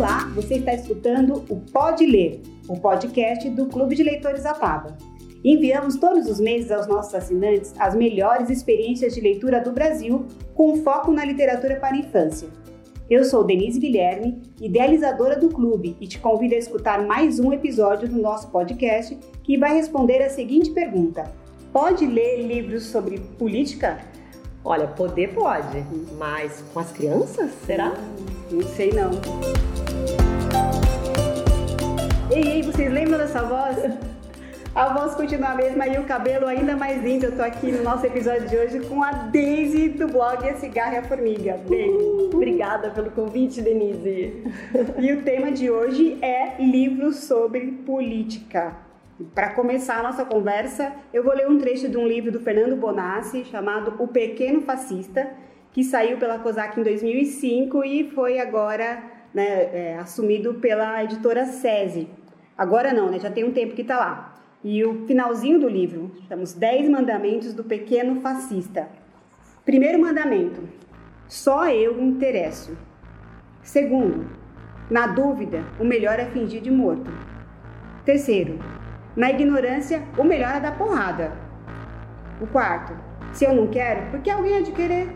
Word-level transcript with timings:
Olá, 0.00 0.32
você 0.34 0.54
está 0.54 0.72
escutando 0.72 1.44
o 1.50 1.56
Pode 1.56 2.06
Ler, 2.06 2.40
o 2.66 2.80
podcast 2.80 3.50
do 3.50 3.66
Clube 3.66 3.94
de 3.94 4.02
Leitores 4.02 4.46
Apaba. 4.46 4.96
Enviamos 5.44 5.96
todos 5.96 6.26
os 6.26 6.40
meses 6.40 6.70
aos 6.70 6.86
nossos 6.86 7.14
assinantes 7.14 7.74
as 7.78 7.94
melhores 7.94 8.48
experiências 8.48 9.14
de 9.14 9.20
leitura 9.20 9.60
do 9.60 9.72
Brasil, 9.72 10.24
com 10.54 10.76
foco 10.76 11.12
na 11.12 11.22
literatura 11.22 11.76
para 11.76 11.94
a 11.94 11.98
infância. 11.98 12.48
Eu 13.10 13.24
sou 13.24 13.44
Denise 13.44 13.78
Guilherme, 13.78 14.40
idealizadora 14.58 15.38
do 15.38 15.50
clube, 15.50 15.94
e 16.00 16.06
te 16.06 16.18
convido 16.18 16.54
a 16.54 16.58
escutar 16.58 17.06
mais 17.06 17.38
um 17.38 17.52
episódio 17.52 18.08
do 18.08 18.18
nosso 18.18 18.50
podcast 18.50 19.18
que 19.42 19.58
vai 19.58 19.74
responder 19.74 20.22
a 20.22 20.30
seguinte 20.30 20.70
pergunta: 20.70 21.30
Pode 21.74 22.06
ler 22.06 22.40
livros 22.40 22.84
sobre 22.84 23.18
política? 23.38 23.98
Olha, 24.62 24.86
poder 24.86 25.32
pode, 25.32 25.84
mas 26.18 26.62
com 26.72 26.80
as 26.80 26.92
crianças, 26.92 27.50
será? 27.64 27.94
Não 28.50 28.62
sei 28.62 28.92
não. 28.92 29.10
Ei, 32.30 32.42
ei, 32.42 32.62
vocês 32.62 32.92
lembram 32.92 33.18
dessa 33.18 33.42
voz? 33.42 33.76
A 34.72 34.94
voz 34.94 35.16
continua 35.16 35.48
a 35.48 35.54
mesma 35.56 35.84
e 35.88 35.98
o 35.98 36.04
cabelo 36.04 36.46
ainda 36.46 36.76
mais 36.76 37.02
lindo. 37.02 37.26
Eu 37.26 37.34
tô 37.34 37.42
aqui 37.42 37.72
no 37.72 37.82
nosso 37.82 38.06
episódio 38.06 38.48
de 38.48 38.56
hoje 38.56 38.80
com 38.86 39.02
a 39.02 39.10
Daisy 39.10 39.88
do 39.88 40.06
blog 40.06 40.48
A 40.48 40.54
Cigarra 40.54 40.94
e 40.94 40.98
a 40.98 41.02
Formiga. 41.02 41.58
Daisy. 41.68 42.30
Obrigada 42.32 42.88
pelo 42.90 43.10
convite, 43.10 43.60
Denise. 43.60 44.44
E 44.96 45.12
o 45.12 45.22
tema 45.22 45.50
de 45.50 45.68
hoje 45.68 46.18
é 46.22 46.54
livros 46.62 47.16
sobre 47.16 47.66
política. 47.84 48.76
Para 49.34 49.50
começar 49.50 49.98
a 49.98 50.02
nossa 50.02 50.24
conversa, 50.24 50.92
eu 51.12 51.22
vou 51.22 51.34
ler 51.34 51.46
um 51.46 51.58
trecho 51.58 51.88
de 51.88 51.96
um 51.96 52.06
livro 52.06 52.32
do 52.32 52.40
Fernando 52.40 52.74
Bonassi 52.74 53.44
chamado 53.44 53.94
O 53.98 54.08
Pequeno 54.08 54.62
Fascista, 54.62 55.30
que 55.72 55.84
saiu 55.84 56.16
pela 56.16 56.38
COSAC 56.38 56.80
em 56.80 56.82
2005 56.82 57.84
e 57.84 58.10
foi 58.10 58.40
agora 58.40 59.02
né, 59.34 59.44
é, 59.44 59.98
assumido 59.98 60.54
pela 60.54 61.04
editora 61.04 61.44
SESI. 61.44 62.08
Agora 62.56 62.94
não, 62.94 63.10
né, 63.10 63.18
já 63.18 63.30
tem 63.30 63.44
um 63.44 63.52
tempo 63.52 63.74
que 63.74 63.82
está 63.82 63.98
lá. 63.98 64.34
E 64.64 64.84
o 64.84 65.06
finalzinho 65.06 65.60
do 65.60 65.68
livro, 65.68 66.10
chama 66.26 66.42
Os 66.42 66.54
10 66.54 66.88
Mandamentos 66.88 67.52
do 67.52 67.64
Pequeno 67.64 68.20
Fascista. 68.20 68.88
Primeiro 69.64 70.00
mandamento: 70.00 70.62
só 71.28 71.68
eu 71.68 72.00
interesso. 72.00 72.76
Segundo, 73.62 74.26
na 74.90 75.06
dúvida, 75.06 75.64
o 75.78 75.84
melhor 75.84 76.18
é 76.18 76.24
fingir 76.24 76.60
de 76.60 76.70
morto. 76.70 77.10
Terceiro, 78.04 78.58
na 79.16 79.30
ignorância, 79.30 80.02
o 80.16 80.22
melhor 80.22 80.54
é 80.54 80.60
dar 80.60 80.78
porrada. 80.78 81.32
O 82.40 82.46
quarto, 82.46 82.92
se 83.32 83.44
eu 83.44 83.52
não 83.52 83.66
quero, 83.66 84.10
por 84.10 84.20
que 84.20 84.30
alguém 84.30 84.56
há 84.56 84.60
de 84.60 84.72
querer? 84.72 85.08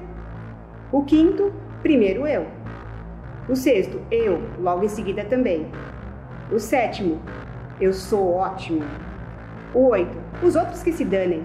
O 0.91 1.05
quinto, 1.05 1.53
primeiro 1.83 2.27
eu. 2.27 2.47
O 3.49 3.55
sexto, 3.55 4.01
eu, 4.11 4.43
logo 4.59 4.85
em 4.85 4.89
seguida 4.89 5.25
também. 5.25 5.71
O 6.51 6.59
sétimo, 6.59 7.21
eu 7.81 7.93
sou 7.93 8.35
ótimo. 8.35 8.83
O 9.75 9.89
8. 9.89 10.17
Os 10.43 10.57
outros 10.57 10.83
que 10.83 10.93
se 10.93 11.05
danem. 11.05 11.45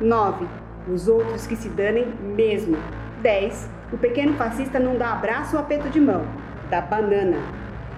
9. 0.00 0.46
Os 0.92 1.08
outros 1.08 1.46
que 1.46 1.56
se 1.56 1.68
danem 1.68 2.06
mesmo. 2.20 2.76
10. 3.22 3.70
O 3.92 3.98
pequeno 3.98 4.34
fascista 4.34 4.78
não 4.78 4.96
dá 4.96 5.12
abraço 5.12 5.56
ou 5.56 5.62
aperto 5.62 5.88
de 5.90 6.00
mão, 6.00 6.24
dá 6.70 6.80
banana. 6.80 7.36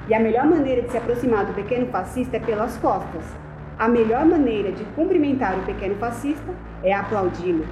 E 0.08 0.14
a 0.14 0.20
melhor 0.20 0.44
maneira 0.44 0.82
de 0.82 0.90
se 0.90 0.96
aproximar 0.96 1.46
do 1.46 1.54
pequeno 1.54 1.86
fascista 1.86 2.36
é 2.36 2.40
pelas 2.40 2.76
costas. 2.76 3.43
A 3.78 3.88
melhor 3.88 4.24
maneira 4.24 4.72
de 4.72 4.84
cumprimentar 4.96 5.58
o 5.58 5.62
pequeno 5.62 5.96
fascista 5.96 6.52
é 6.82 6.92
aplaudi-lo. 6.92 7.66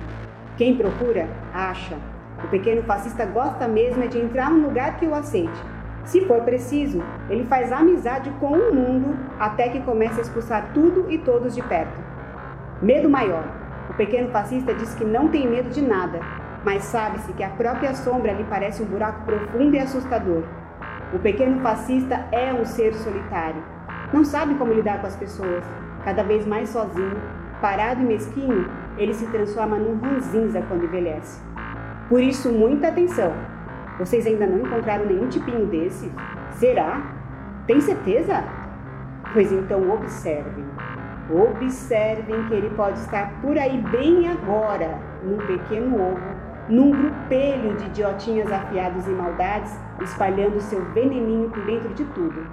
Quem 0.57 0.77
procura, 0.77 1.29
acha. 1.55 1.97
O 2.45 2.49
pequeno 2.49 2.83
fascista 2.83 3.25
gosta 3.25 3.69
mesmo 3.69 4.03
é 4.03 4.07
de 4.07 4.19
entrar 4.19 4.51
num 4.51 4.67
lugar 4.67 4.97
que 4.97 5.07
o 5.07 5.15
aceite 5.15 5.73
se 6.05 6.27
for 6.27 6.43
preciso, 6.43 7.01
ele 7.31 7.45
faz 7.45 7.71
amizade 7.71 8.31
com 8.41 8.53
o 8.53 8.75
mundo 8.75 9.17
até 9.39 9.69
que 9.69 9.81
comece 9.81 10.19
a 10.19 10.23
expulsar 10.23 10.71
tudo 10.75 11.11
e 11.11 11.19
todos 11.19 11.55
de 11.55 11.63
perto. 11.63 11.97
Medo 12.81 13.09
maior. 13.09 13.45
O 13.89 13.95
pequeno 13.95 14.31
fascista 14.31 14.75
diz 14.75 14.95
que 14.95 15.05
não 15.05 15.29
tem 15.29 15.49
medo 15.49 15.71
de 15.71 15.81
nada, 15.81 16.19
mas 16.65 16.85
sabe-se 16.85 17.33
que 17.35 17.45
a 17.45 17.51
própria 17.51 17.95
sombra 17.95 18.33
lhe 18.33 18.45
parece 18.45 18.83
um 18.83 18.87
buraco 18.87 19.25
profundo 19.25 19.77
e 19.77 19.79
assustador. 19.79 20.43
O 21.15 21.19
pequeno 21.19 21.61
fascista 21.61 22.27
é 22.33 22.53
um 22.53 22.65
ser 22.65 22.95
solitário. 22.95 23.63
Não 24.13 24.25
sabe 24.25 24.55
como 24.57 24.73
lidar 24.73 25.01
com 25.01 25.07
as 25.07 25.17
pessoas. 25.17 25.65
Cada 26.05 26.23
vez 26.25 26.47
mais 26.47 26.69
sozinho, 26.69 27.17
parado 27.61 28.03
e 28.03 28.05
mesquinho, 28.05 28.69
ele 28.99 29.15
se 29.15 29.27
transforma 29.29 29.79
num 29.79 30.01
ranzinza 30.01 30.61
quando 30.63 30.85
envelhece. 30.85 31.41
Por 32.09 32.21
isso, 32.21 32.51
muita 32.51 32.89
atenção. 32.89 33.33
Vocês 33.99 34.27
ainda 34.27 34.47
não 34.47 34.59
encontraram 34.59 35.07
nenhum 35.07 35.29
tipinho 35.29 35.67
desse? 35.67 36.11
Será? 36.51 37.03
Tem 37.67 37.81
certeza? 37.81 38.43
Pois 39.33 39.53
então 39.53 39.91
observem. 39.91 40.65
Observem 41.31 42.49
que 42.49 42.55
ele 42.55 42.71
pode 42.71 42.99
estar 42.99 43.41
por 43.41 43.57
aí 43.57 43.79
bem 43.93 44.29
agora, 44.29 44.99
num 45.23 45.39
pequeno 45.39 45.95
ovo, 45.95 46.21
num 46.69 46.91
grupelho 46.91 47.77
de 47.77 47.87
idiotinhas 47.87 48.51
afiados 48.51 49.07
em 49.07 49.15
maldades, 49.15 49.79
espalhando 50.01 50.61
seu 50.61 50.85
veneninho 50.93 51.49
por 51.49 51.65
dentro 51.65 51.95
de 51.95 52.05
tudo. 52.07 52.47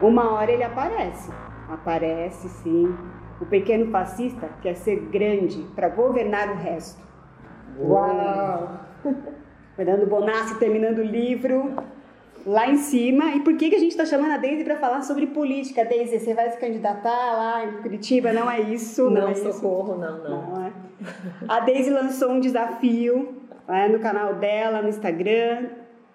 Uma 0.00 0.32
hora 0.32 0.50
ele 0.50 0.64
aparece. 0.64 1.30
Aparece, 1.72 2.48
sim. 2.48 2.94
O 3.40 3.46
pequeno 3.46 3.90
fascista 3.90 4.48
quer 4.60 4.74
ser 4.74 4.96
grande 5.10 5.62
para 5.74 5.88
governar 5.88 6.50
o 6.50 6.54
resto. 6.54 7.02
Uau! 7.78 8.80
Fernando 9.74 10.06
Bonassi 10.06 10.58
terminando 10.58 10.98
o 10.98 11.02
livro 11.02 11.74
lá 12.46 12.68
em 12.68 12.76
cima. 12.76 13.30
E 13.32 13.40
por 13.40 13.56
que, 13.56 13.70
que 13.70 13.76
a 13.76 13.78
gente 13.78 13.92
está 13.92 14.04
chamando 14.04 14.32
a 14.32 14.36
Deise 14.36 14.64
para 14.64 14.76
falar 14.76 15.02
sobre 15.02 15.26
política? 15.28 15.84
Deise, 15.84 16.18
você 16.18 16.34
vai 16.34 16.50
se 16.50 16.58
candidatar 16.58 17.32
lá 17.32 17.64
em 17.64 17.82
Curitiba? 17.82 18.32
Não 18.32 18.50
é 18.50 18.60
isso? 18.60 19.04
Não, 19.04 19.22
não 19.22 19.28
é 19.28 19.34
socorro, 19.34 19.92
isso. 19.92 20.00
não, 20.00 20.18
não. 20.18 20.50
não 20.50 20.66
é. 20.66 20.72
A 21.48 21.60
Deise 21.60 21.90
lançou 21.90 22.32
um 22.32 22.40
desafio 22.40 23.34
é, 23.66 23.88
no 23.88 23.98
canal 23.98 24.34
dela, 24.34 24.82
no 24.82 24.88
Instagram, 24.88 25.68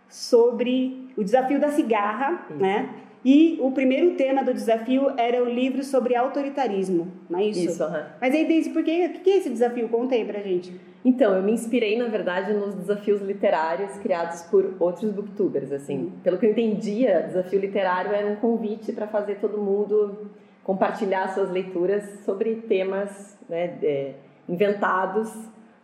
sobre 0.07 1.11
o 1.17 1.23
desafio 1.23 1.59
da 1.59 1.69
cigarra, 1.71 2.45
isso. 2.49 2.59
né? 2.59 2.89
E 3.25 3.57
o 3.61 3.71
primeiro 3.71 4.15
tema 4.15 4.43
do 4.43 4.53
desafio 4.53 5.11
era 5.17 5.43
o 5.43 5.45
livro 5.45 5.83
sobre 5.83 6.15
autoritarismo, 6.15 7.11
não 7.29 7.39
é 7.39 7.45
isso? 7.45 7.65
Isso, 7.65 7.83
uhum. 7.83 8.03
Mas 8.21 8.33
aí, 8.33 8.47
Deise, 8.47 8.69
por 8.69 8.83
que, 8.83 9.09
que 9.09 9.29
é 9.29 9.37
esse 9.37 9.49
desafio? 9.49 9.89
Conta 9.89 10.15
aí 10.15 10.23
pra 10.23 10.39
gente. 10.39 10.73
Então, 11.03 11.35
eu 11.35 11.43
me 11.43 11.51
inspirei, 11.51 11.97
na 11.97 12.07
verdade, 12.07 12.53
nos 12.53 12.75
desafios 12.75 13.21
literários 13.21 13.97
criados 13.97 14.43
por 14.43 14.75
outros 14.79 15.11
booktubers, 15.11 15.71
assim. 15.71 15.97
Uhum. 15.97 16.11
Pelo 16.23 16.37
que 16.37 16.45
eu 16.45 16.51
entendia, 16.51 17.23
desafio 17.23 17.59
literário 17.59 18.11
era 18.11 18.27
um 18.27 18.35
convite 18.35 18.91
para 18.93 19.07
fazer 19.07 19.35
todo 19.35 19.57
mundo 19.57 20.29
compartilhar 20.63 21.33
suas 21.33 21.49
leituras 21.49 22.03
sobre 22.25 22.55
temas 22.55 23.37
né, 23.47 23.67
de, 23.67 24.11
inventados 24.49 25.31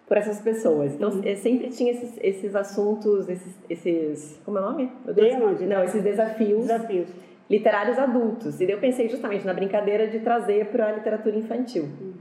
por 0.08 0.18
essas 0.18 0.40
pessoas. 0.42 0.94
Então, 0.94 1.10
uhum. 1.10 1.36
sempre 1.38 1.70
tinha 1.70 1.92
esses, 1.92 2.18
esses 2.22 2.56
assuntos, 2.56 3.28
esses, 3.30 3.56
esses, 3.70 4.40
Como 4.46 4.58
é 4.58 4.62
o 4.62 4.66
nome? 4.66 4.92
Não, 5.66 5.84
esses 5.84 6.04
desafios. 6.04 6.62
Desafios. 6.62 7.10
Literários 7.50 7.98
adultos. 7.98 8.60
E 8.60 8.66
daí 8.66 8.76
eu 8.76 8.80
pensei 8.80 9.10
justamente 9.10 9.46
na 9.46 9.54
brincadeira 9.54 10.08
de 10.08 10.20
trazer 10.20 10.68
para 10.68 10.88
a 10.88 10.92
literatura 10.92 11.36
infantil. 11.36 11.84
Uhum. 11.84 12.14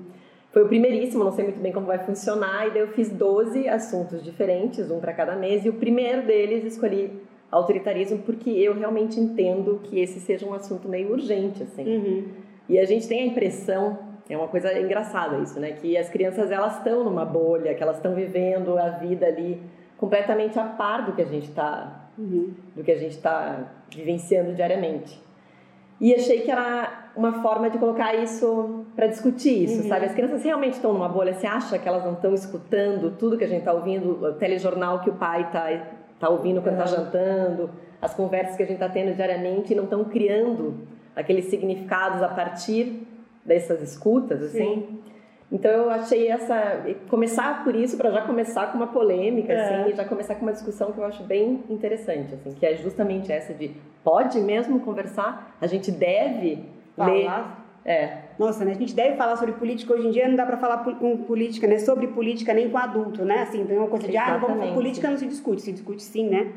Foi 0.52 0.64
o 0.64 0.68
primeiríssimo, 0.68 1.24
não 1.24 1.32
sei 1.32 1.44
muito 1.44 1.60
bem 1.60 1.72
como 1.72 1.86
vai 1.86 1.98
funcionar, 1.98 2.66
e 2.66 2.70
daí 2.70 2.80
eu 2.80 2.88
fiz 2.88 3.08
12 3.08 3.68
assuntos 3.68 4.22
diferentes, 4.22 4.90
um 4.90 5.00
para 5.00 5.14
cada 5.14 5.34
mês, 5.34 5.64
e 5.64 5.70
o 5.70 5.72
primeiro 5.72 6.26
deles 6.26 6.64
escolhi 6.64 7.10
autoritarismo 7.50 8.18
porque 8.18 8.50
eu 8.50 8.74
realmente 8.74 9.18
entendo 9.18 9.80
que 9.82 9.98
esse 9.98 10.20
seja 10.20 10.46
um 10.46 10.52
assunto 10.52 10.88
meio 10.88 11.10
urgente, 11.10 11.62
assim. 11.62 11.84
Uhum. 11.84 12.24
E 12.68 12.78
a 12.78 12.84
gente 12.84 13.08
tem 13.08 13.22
a 13.22 13.26
impressão, 13.26 13.98
é 14.32 14.36
uma 14.36 14.48
coisa 14.48 14.72
engraçada 14.78 15.38
isso, 15.38 15.58
né, 15.60 15.72
que 15.72 15.96
as 15.96 16.08
crianças 16.08 16.50
elas 16.50 16.78
estão 16.78 17.04
numa 17.04 17.24
bolha, 17.24 17.74
que 17.74 17.82
elas 17.82 17.96
estão 17.96 18.14
vivendo 18.14 18.78
a 18.78 18.88
vida 18.90 19.26
ali 19.26 19.60
completamente 19.96 20.58
a 20.58 20.64
par 20.64 21.04
do 21.04 21.12
que 21.12 21.22
a 21.22 21.26
gente 21.26 21.48
está 21.48 22.02
uhum. 22.18 22.52
do 22.74 22.82
que 22.82 22.90
a 22.90 22.96
gente 22.96 23.16
está 23.16 23.72
vivenciando 23.90 24.54
diariamente. 24.54 25.20
E 26.00 26.14
achei 26.14 26.40
que 26.40 26.50
era 26.50 27.10
uma 27.14 27.42
forma 27.42 27.70
de 27.70 27.78
colocar 27.78 28.14
isso 28.14 28.84
para 28.96 29.06
discutir 29.06 29.64
isso, 29.64 29.82
uhum. 29.82 29.88
sabe? 29.88 30.06
As 30.06 30.12
crianças 30.12 30.42
realmente 30.42 30.74
estão 30.74 30.92
numa 30.92 31.08
bolha. 31.08 31.32
Você 31.32 31.46
acha 31.46 31.78
que 31.78 31.86
elas 31.86 32.04
não 32.04 32.14
estão 32.14 32.34
escutando 32.34 33.16
tudo 33.16 33.38
que 33.38 33.44
a 33.44 33.46
gente 33.46 33.60
está 33.60 33.72
ouvindo, 33.72 34.24
o 34.24 34.32
telejornal 34.32 35.00
que 35.00 35.10
o 35.10 35.14
pai 35.14 35.42
está 35.42 35.68
tá 36.18 36.28
ouvindo 36.28 36.60
quando 36.60 36.80
está 36.80 36.90
uhum. 36.90 37.04
jantando, 37.04 37.70
as 38.00 38.14
conversas 38.14 38.56
que 38.56 38.62
a 38.62 38.66
gente 38.66 38.82
está 38.82 38.88
tendo 38.88 39.14
diariamente 39.14 39.72
e 39.72 39.76
não 39.76 39.84
estão 39.84 40.04
criando 40.04 40.74
aqueles 41.14 41.44
significados 41.44 42.22
a 42.22 42.28
partir 42.28 43.06
dessas 43.44 43.82
escutas, 43.82 44.42
assim? 44.42 44.58
Sim. 44.58 44.98
Então 45.50 45.70
eu 45.70 45.90
achei 45.90 46.28
essa 46.28 46.82
começar 47.10 47.62
por 47.62 47.74
isso 47.76 47.96
para 47.98 48.10
já 48.10 48.22
começar 48.22 48.72
com 48.72 48.78
uma 48.78 48.86
polêmica 48.86 49.52
é. 49.52 49.60
assim, 49.60 49.90
e 49.90 49.94
já 49.94 50.04
começar 50.04 50.34
com 50.36 50.42
uma 50.42 50.52
discussão 50.52 50.92
que 50.92 50.98
eu 50.98 51.04
acho 51.04 51.22
bem 51.24 51.62
interessante, 51.68 52.34
assim, 52.34 52.52
que 52.52 52.64
é 52.64 52.74
justamente 52.76 53.30
essa 53.30 53.52
de 53.52 53.70
pode 54.02 54.40
mesmo 54.40 54.80
conversar, 54.80 55.54
a 55.60 55.66
gente 55.66 55.90
deve 55.90 56.64
falar. 56.96 57.12
ler 57.12 57.62
é. 57.84 58.18
Nossa, 58.38 58.64
né? 58.64 58.70
A 58.70 58.74
gente 58.74 58.94
deve 58.94 59.16
falar 59.16 59.36
sobre 59.36 59.54
política 59.54 59.92
hoje 59.92 60.06
em 60.06 60.10
dia, 60.12 60.28
não 60.28 60.36
dá 60.36 60.46
para 60.46 60.56
falar 60.56 60.84
com 60.84 61.16
política, 61.24 61.66
né? 61.66 61.80
Sobre 61.80 62.06
política 62.06 62.54
nem 62.54 62.70
com 62.70 62.78
adulto, 62.78 63.24
né? 63.24 63.40
Assim, 63.40 63.64
tem 63.64 63.76
uma 63.76 63.88
coisa 63.88 64.06
de, 64.06 64.16
ah, 64.16 64.36
vamos, 64.36 64.70
política 64.70 65.10
não 65.10 65.18
se 65.18 65.26
discute, 65.26 65.62
se 65.62 65.72
discute 65.72 66.00
sim, 66.00 66.28
né? 66.28 66.52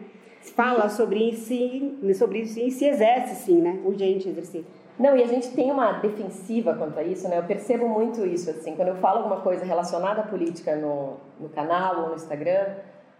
fala 0.51 0.89
sobre 0.89 1.33
si, 1.33 1.97
sobre 2.13 2.41
isso 2.41 2.59
e 2.59 2.69
se 2.69 2.85
exerce 2.85 3.35
sim, 3.43 3.61
né? 3.61 3.79
Urgente 3.83 4.29
exercer. 4.29 4.63
Não, 4.97 5.15
e 5.17 5.21
a 5.23 5.27
gente 5.27 5.49
tem 5.49 5.71
uma 5.71 5.93
defensiva 5.93 6.73
quanto 6.73 6.97
a 6.97 7.03
isso, 7.03 7.27
né? 7.27 7.37
Eu 7.39 7.43
percebo 7.43 7.87
muito 7.87 8.25
isso, 8.25 8.49
assim, 8.49 8.75
quando 8.75 8.89
eu 8.89 8.95
falo 8.95 9.17
alguma 9.19 9.41
coisa 9.41 9.65
relacionada 9.65 10.21
à 10.21 10.23
política 10.23 10.75
no, 10.75 11.17
no 11.39 11.49
canal 11.49 12.03
ou 12.03 12.09
no 12.09 12.15
Instagram, 12.15 12.65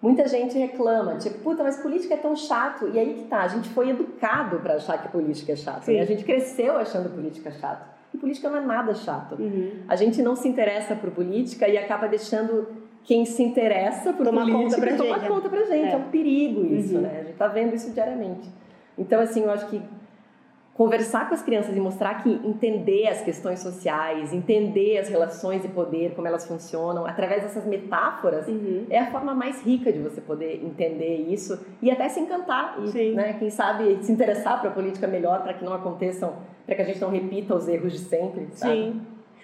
muita 0.02 0.28
gente 0.28 0.58
reclama, 0.58 1.16
tipo, 1.18 1.40
puta, 1.40 1.64
mas 1.64 1.78
política 1.78 2.14
é 2.14 2.18
tão 2.18 2.36
chato. 2.36 2.90
E 2.94 2.98
aí 3.00 3.14
que 3.16 3.24
tá, 3.26 3.42
a 3.42 3.48
gente 3.48 3.68
foi 3.70 3.90
educado 3.90 4.60
para 4.60 4.76
achar 4.76 4.98
que 5.02 5.10
política 5.10 5.52
é 5.52 5.56
chato. 5.56 5.88
Né? 5.92 6.00
A 6.00 6.06
gente 6.06 6.24
cresceu 6.24 6.78
achando 6.78 7.10
política 7.10 7.52
chato. 7.52 7.86
E 8.14 8.18
política 8.18 8.50
não 8.50 8.58
é 8.58 8.62
nada 8.62 8.94
chato. 8.94 9.36
Uhum. 9.36 9.82
A 9.90 9.96
gente 9.98 10.22
não 10.22 10.36
se 10.38 10.48
interessa 10.48 10.96
por 10.96 11.12
política 11.12 11.68
e 11.68 11.78
acaba 11.78 12.08
deixando 12.08 12.68
quem 13.04 13.26
se 13.26 13.44
interessa 13.44 14.14
por 14.14 14.26
Tomar 14.26 14.46
política 14.46 14.64
conta 14.76 14.88
pra 14.88 14.96
tomar 14.98 15.20
gente. 15.20 15.28
conta 15.28 15.50
pra 15.50 15.60
gente. 15.66 15.88
É, 15.90 15.92
É. 15.92 15.98
um 15.98 16.04
perigo 16.10 16.66
isso, 16.74 16.96
Uhum. 16.96 17.02
né? 17.02 17.18
A 17.20 17.24
gente 17.26 17.36
tá 17.36 17.48
vendo 17.48 17.76
isso 17.76 17.92
diariamente. 17.92 18.50
Então, 18.98 19.20
assim, 19.20 19.44
eu 19.44 19.52
acho 19.52 19.68
que 19.68 19.82
conversar 20.76 21.30
com 21.30 21.34
as 21.34 21.42
crianças 21.42 21.76
e 21.76 21.80
mostrar 21.80 22.22
que 22.22 22.30
entender 22.30 23.08
as 23.08 23.22
questões 23.22 23.60
sociais, 23.60 24.34
entender 24.34 24.98
as 24.98 25.08
relações 25.08 25.62
de 25.62 25.70
poder, 25.70 26.14
como 26.16 26.28
elas 26.28 26.46
funcionam, 26.46 27.06
através 27.06 27.44
dessas 27.44 27.66
metáforas, 27.66 28.46
Uhum. 28.46 28.86
é 28.90 29.00
a 29.00 29.10
forma 29.10 29.34
mais 29.34 29.62
rica 29.64 29.90
de 29.90 30.00
você 30.00 30.20
poder 30.20 30.62
entender 30.62 31.16
isso 31.30 31.58
e 31.82 31.90
até 31.90 32.10
se 32.10 32.20
encantar 32.20 32.78
e, 32.94 33.12
né, 33.14 33.38
quem 33.40 33.50
sabe 33.50 34.00
se 34.04 34.12
interessar 34.12 34.60
para 34.60 34.70
a 34.70 34.74
política 34.74 35.08
melhor, 35.08 35.42
para 35.44 35.54
que 35.54 35.64
não 35.64 35.74
aconteçam, 35.74 36.34
para 36.66 36.76
que 36.76 36.82
a 36.82 36.86
gente 36.86 37.00
não 37.00 37.10
repita 37.10 37.56
os 37.56 37.70
erros 37.70 37.94
de 37.94 38.00
sempre, 38.00 38.50
sabe? 38.52 38.74
Sim. 38.74 39.02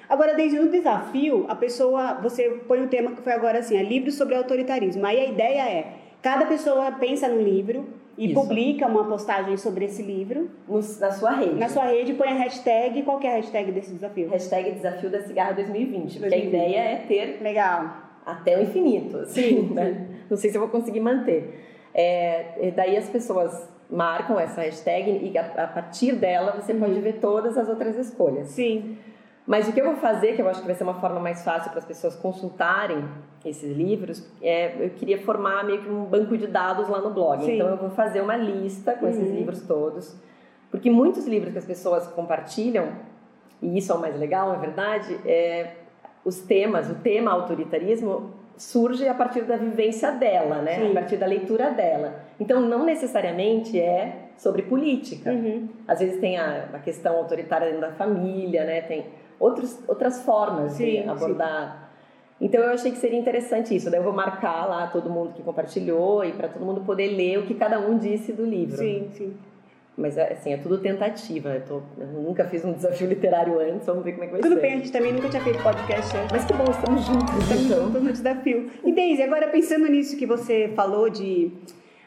Agora, 0.09 0.33
desde 0.35 0.59
o 0.59 0.69
desafio, 0.69 1.45
a 1.47 1.55
pessoa, 1.55 2.15
você 2.15 2.49
põe 2.67 2.83
o 2.83 2.89
tema 2.89 3.11
que 3.11 3.21
foi 3.21 3.31
agora 3.31 3.59
assim, 3.59 3.77
é 3.77 3.83
livro 3.83 4.11
sobre 4.11 4.35
autoritarismo. 4.35 5.05
Aí 5.05 5.17
a 5.17 5.29
ideia 5.29 5.61
é, 5.61 5.93
cada 6.21 6.45
pessoa 6.45 6.91
pensa 6.91 7.29
num 7.29 7.41
livro 7.41 7.85
e 8.17 8.25
Isso. 8.31 8.33
publica 8.39 8.87
uma 8.87 9.05
postagem 9.05 9.55
sobre 9.57 9.85
esse 9.85 10.01
livro. 10.03 10.49
No- 10.67 10.75
na 10.99 11.11
sua 11.11 11.31
rede. 11.31 11.55
Na 11.55 11.69
sua 11.69 11.85
rede 11.85 12.13
põe 12.13 12.27
a 12.27 12.33
hashtag, 12.33 13.01
qual 13.03 13.19
que 13.19 13.27
é 13.27 13.31
a 13.31 13.35
hashtag 13.37 13.71
desse 13.71 13.93
desafio? 13.93 14.29
Hashtag 14.29 14.71
Desafio 14.71 15.09
da 15.09 15.21
Cigarra 15.21 15.53
2020, 15.53 16.19
porque 16.19 16.25
a 16.25 16.29
2020. 16.37 16.47
ideia 16.47 16.79
é 16.79 16.95
ter 17.07 17.39
Legal. 17.41 17.89
até 18.25 18.57
o 18.59 18.63
infinito, 18.63 19.17
assim, 19.17 19.69
né? 19.73 20.07
Não 20.29 20.37
sei 20.37 20.49
se 20.49 20.57
eu 20.57 20.61
vou 20.61 20.69
conseguir 20.69 20.99
manter. 20.99 21.65
É, 21.93 22.71
daí 22.75 22.95
as 22.97 23.09
pessoas 23.09 23.67
marcam 23.89 24.39
essa 24.39 24.61
hashtag 24.61 25.09
e 25.31 25.37
a, 25.37 25.41
a 25.63 25.67
partir 25.67 26.13
dela 26.13 26.53
você 26.59 26.73
pode 26.73 26.99
ver 27.01 27.13
todas 27.19 27.57
as 27.57 27.67
outras 27.67 27.97
escolhas. 27.97 28.47
Sim. 28.49 28.97
Mas 29.45 29.67
o 29.67 29.73
que 29.73 29.81
eu 29.81 29.85
vou 29.85 29.95
fazer, 29.95 30.35
que 30.35 30.41
eu 30.41 30.47
acho 30.47 30.61
que 30.61 30.65
vai 30.67 30.75
ser 30.75 30.83
uma 30.83 30.93
forma 30.95 31.19
mais 31.19 31.43
fácil 31.43 31.69
para 31.71 31.79
as 31.79 31.85
pessoas 31.85 32.15
consultarem 32.15 33.03
esses 33.43 33.75
livros, 33.75 34.23
é 34.41 34.85
eu 34.85 34.89
queria 34.91 35.19
formar 35.23 35.65
meio 35.65 35.81
que 35.81 35.89
um 35.89 36.05
banco 36.05 36.37
de 36.37 36.45
dados 36.47 36.87
lá 36.87 36.99
no 37.01 37.09
blog. 37.09 37.43
Sim. 37.43 37.55
Então 37.55 37.67
eu 37.69 37.77
vou 37.77 37.89
fazer 37.89 38.21
uma 38.21 38.35
lista 38.37 38.93
com 38.93 39.07
esses 39.07 39.27
Uhum. 39.27 39.35
livros 39.35 39.61
todos, 39.63 40.15
porque 40.69 40.89
muitos 40.89 41.25
livros 41.27 41.51
que 41.51 41.57
as 41.57 41.65
pessoas 41.65 42.07
compartilham, 42.07 42.89
e 43.61 43.77
isso 43.77 43.91
é 43.91 43.95
o 43.95 43.99
mais 43.99 44.17
legal, 44.17 44.53
é 44.53 44.57
verdade, 44.57 45.19
é 45.25 45.71
os 46.23 46.39
temas, 46.39 46.89
o 46.89 46.95
tema 46.95 47.31
autoritarismo 47.31 48.29
surge 48.55 49.07
a 49.07 49.13
partir 49.15 49.41
da 49.41 49.57
vivência 49.57 50.11
dela, 50.11 50.61
né? 50.61 50.75
Sim. 50.75 50.91
A 50.91 50.93
partir 50.93 51.17
da 51.17 51.25
leitura 51.25 51.71
dela. 51.71 52.13
Então 52.39 52.61
não 52.61 52.85
necessariamente 52.85 53.79
é 53.79 54.27
sobre 54.37 54.61
política. 54.61 55.31
Uhum. 55.31 55.67
Às 55.87 55.99
vezes 55.99 56.19
tem 56.19 56.37
a, 56.37 56.67
a 56.73 56.77
questão 56.79 57.15
autoritária 57.17 57.67
dentro 57.67 57.81
da 57.81 57.91
família, 57.93 58.63
né? 58.63 58.81
Tem 58.81 59.05
outros, 59.41 59.79
outras 59.87 60.21
formas 60.21 60.73
Sim, 60.73 60.85
de 61.03 61.09
abordar. 61.09 61.89
Então 62.39 62.61
eu 62.61 62.71
achei 62.71 62.91
que 62.91 62.97
seria 62.97 63.19
interessante 63.19 63.75
isso. 63.75 63.89
Daí 63.91 63.99
eu 63.99 64.03
vou 64.03 64.13
marcar 64.13 64.65
lá 64.67 64.87
todo 64.87 65.09
mundo 65.09 65.33
que 65.33 65.43
compartilhou 65.43 66.23
e 66.25 66.31
para 66.31 66.47
todo 66.47 66.65
mundo 66.65 66.81
poder 66.81 67.09
ler 67.09 67.37
o 67.39 67.45
que 67.45 67.53
cada 67.53 67.79
um 67.79 67.97
disse 67.97 68.33
do 68.33 68.43
livro. 68.45 68.77
Sim, 68.77 69.09
sim. 69.13 69.33
Mas 69.97 70.17
assim, 70.17 70.53
é 70.53 70.57
tudo 70.57 70.79
tentativa. 70.79 71.49
Eu, 71.49 71.61
tô- 71.65 71.81
eu 71.99 72.07
nunca 72.07 72.45
fiz 72.45 72.65
um 72.65 72.71
desafio 72.73 73.07
literário 73.07 73.59
antes, 73.59 73.85
vamos 73.85 74.03
ver 74.03 74.13
como 74.13 74.23
é 74.23 74.27
que 74.27 74.31
vai 74.33 74.41
Tudo 74.41 74.55
ser. 74.55 74.61
bem, 74.61 74.73
a 74.73 74.77
gente 74.77 74.91
também 74.91 75.13
nunca 75.13 75.29
tinha 75.29 75.43
feito 75.43 75.61
podcast 75.61 76.17
antes. 76.17 76.31
Mas 76.31 76.45
que 76.45 76.53
bom, 76.53 76.63
estamos 76.71 77.01
juntos. 77.05 77.35
Estamos 77.37 77.65
então. 77.65 77.83
juntos 77.85 78.01
no 78.03 78.11
desafio. 78.11 78.71
E 78.83 78.91
Deise, 78.91 79.21
agora 79.21 79.47
pensando 79.49 79.85
nisso 79.87 80.17
que 80.17 80.25
você 80.25 80.71
falou 80.75 81.09
de 81.09 81.51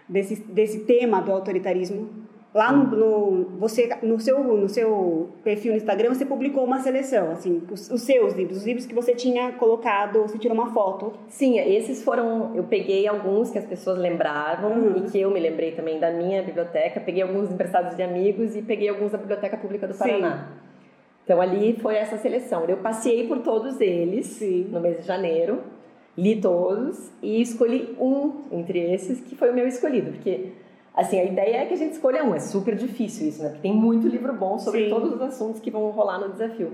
desse, 0.08 0.34
desse 0.42 0.80
tema 0.80 1.20
do 1.20 1.30
autoritarismo, 1.30 2.23
lá 2.54 2.70
no, 2.72 2.84
no- 2.96 3.44
você 3.58 3.90
no 4.02 4.18
seu 4.20 4.42
no 4.44 4.68
seu 4.68 5.28
perfil 5.42 5.72
no 5.72 5.76
Instagram 5.76 6.10
você 6.14 6.24
publicou 6.24 6.62
uma 6.64 6.78
seleção, 6.78 7.32
assim, 7.32 7.60
os, 7.70 7.90
os 7.90 8.02
seus 8.02 8.32
livros, 8.34 8.58
os 8.58 8.64
livros 8.64 8.86
que 8.86 8.94
você 8.94 9.12
tinha 9.14 9.52
colocado, 9.52 10.22
você 10.22 10.38
tirou 10.38 10.56
uma 10.56 10.72
foto. 10.72 11.12
Sim, 11.28 11.58
esses 11.58 12.02
foram. 12.04 12.54
Eu 12.54 12.62
peguei 12.64 13.08
alguns 13.08 13.50
que 13.50 13.58
as 13.58 13.64
pessoas 13.64 13.98
lembravam 13.98 14.70
Uhum. 14.72 14.96
e 14.98 15.10
que 15.10 15.20
eu 15.20 15.30
me 15.30 15.40
lembrei 15.40 15.72
também 15.72 15.98
da 15.98 16.10
minha 16.12 16.42
biblioteca. 16.42 17.00
Peguei 17.00 17.22
alguns 17.22 17.50
emprestados 17.50 17.96
de 17.96 18.02
amigos 18.02 18.54
e 18.54 18.62
peguei 18.62 18.88
alguns 18.88 19.10
da 19.12 19.18
Biblioteca 19.18 19.56
Pública 19.56 19.86
do 19.88 19.92
Sim. 19.94 19.98
Paraná. 19.98 20.48
Então 21.24 21.40
ali 21.40 21.76
foi 21.80 21.96
essa 21.96 22.16
seleção. 22.18 22.64
Eu 22.66 22.76
passei 22.76 23.26
por 23.26 23.38
todos 23.40 23.80
eles 23.80 24.26
Sim. 24.26 24.68
no 24.70 24.78
mês 24.80 24.98
de 25.00 25.06
janeiro, 25.06 25.60
li 26.16 26.40
todos 26.40 27.10
e 27.20 27.40
escolhi 27.40 27.96
um 27.98 28.42
entre 28.52 28.78
esses 28.92 29.20
que 29.20 29.34
foi 29.34 29.50
o 29.50 29.54
meu 29.54 29.66
escolhido, 29.66 30.12
porque 30.12 30.52
assim 30.94 31.18
a 31.18 31.24
ideia 31.24 31.56
é 31.58 31.66
que 31.66 31.74
a 31.74 31.76
gente 31.76 31.92
escolha 31.92 32.24
um. 32.24 32.34
É 32.34 32.40
super 32.40 32.74
difícil 32.74 33.28
isso, 33.28 33.42
né? 33.42 33.48
Porque 33.48 33.62
tem 33.62 33.74
muito 33.74 34.06
livro 34.06 34.32
bom 34.32 34.58
sobre 34.58 34.84
Sim. 34.84 34.90
todos 34.90 35.12
os 35.12 35.20
assuntos 35.20 35.60
que 35.60 35.70
vão 35.70 35.90
rolar 35.90 36.18
no 36.18 36.30
desafio. 36.30 36.70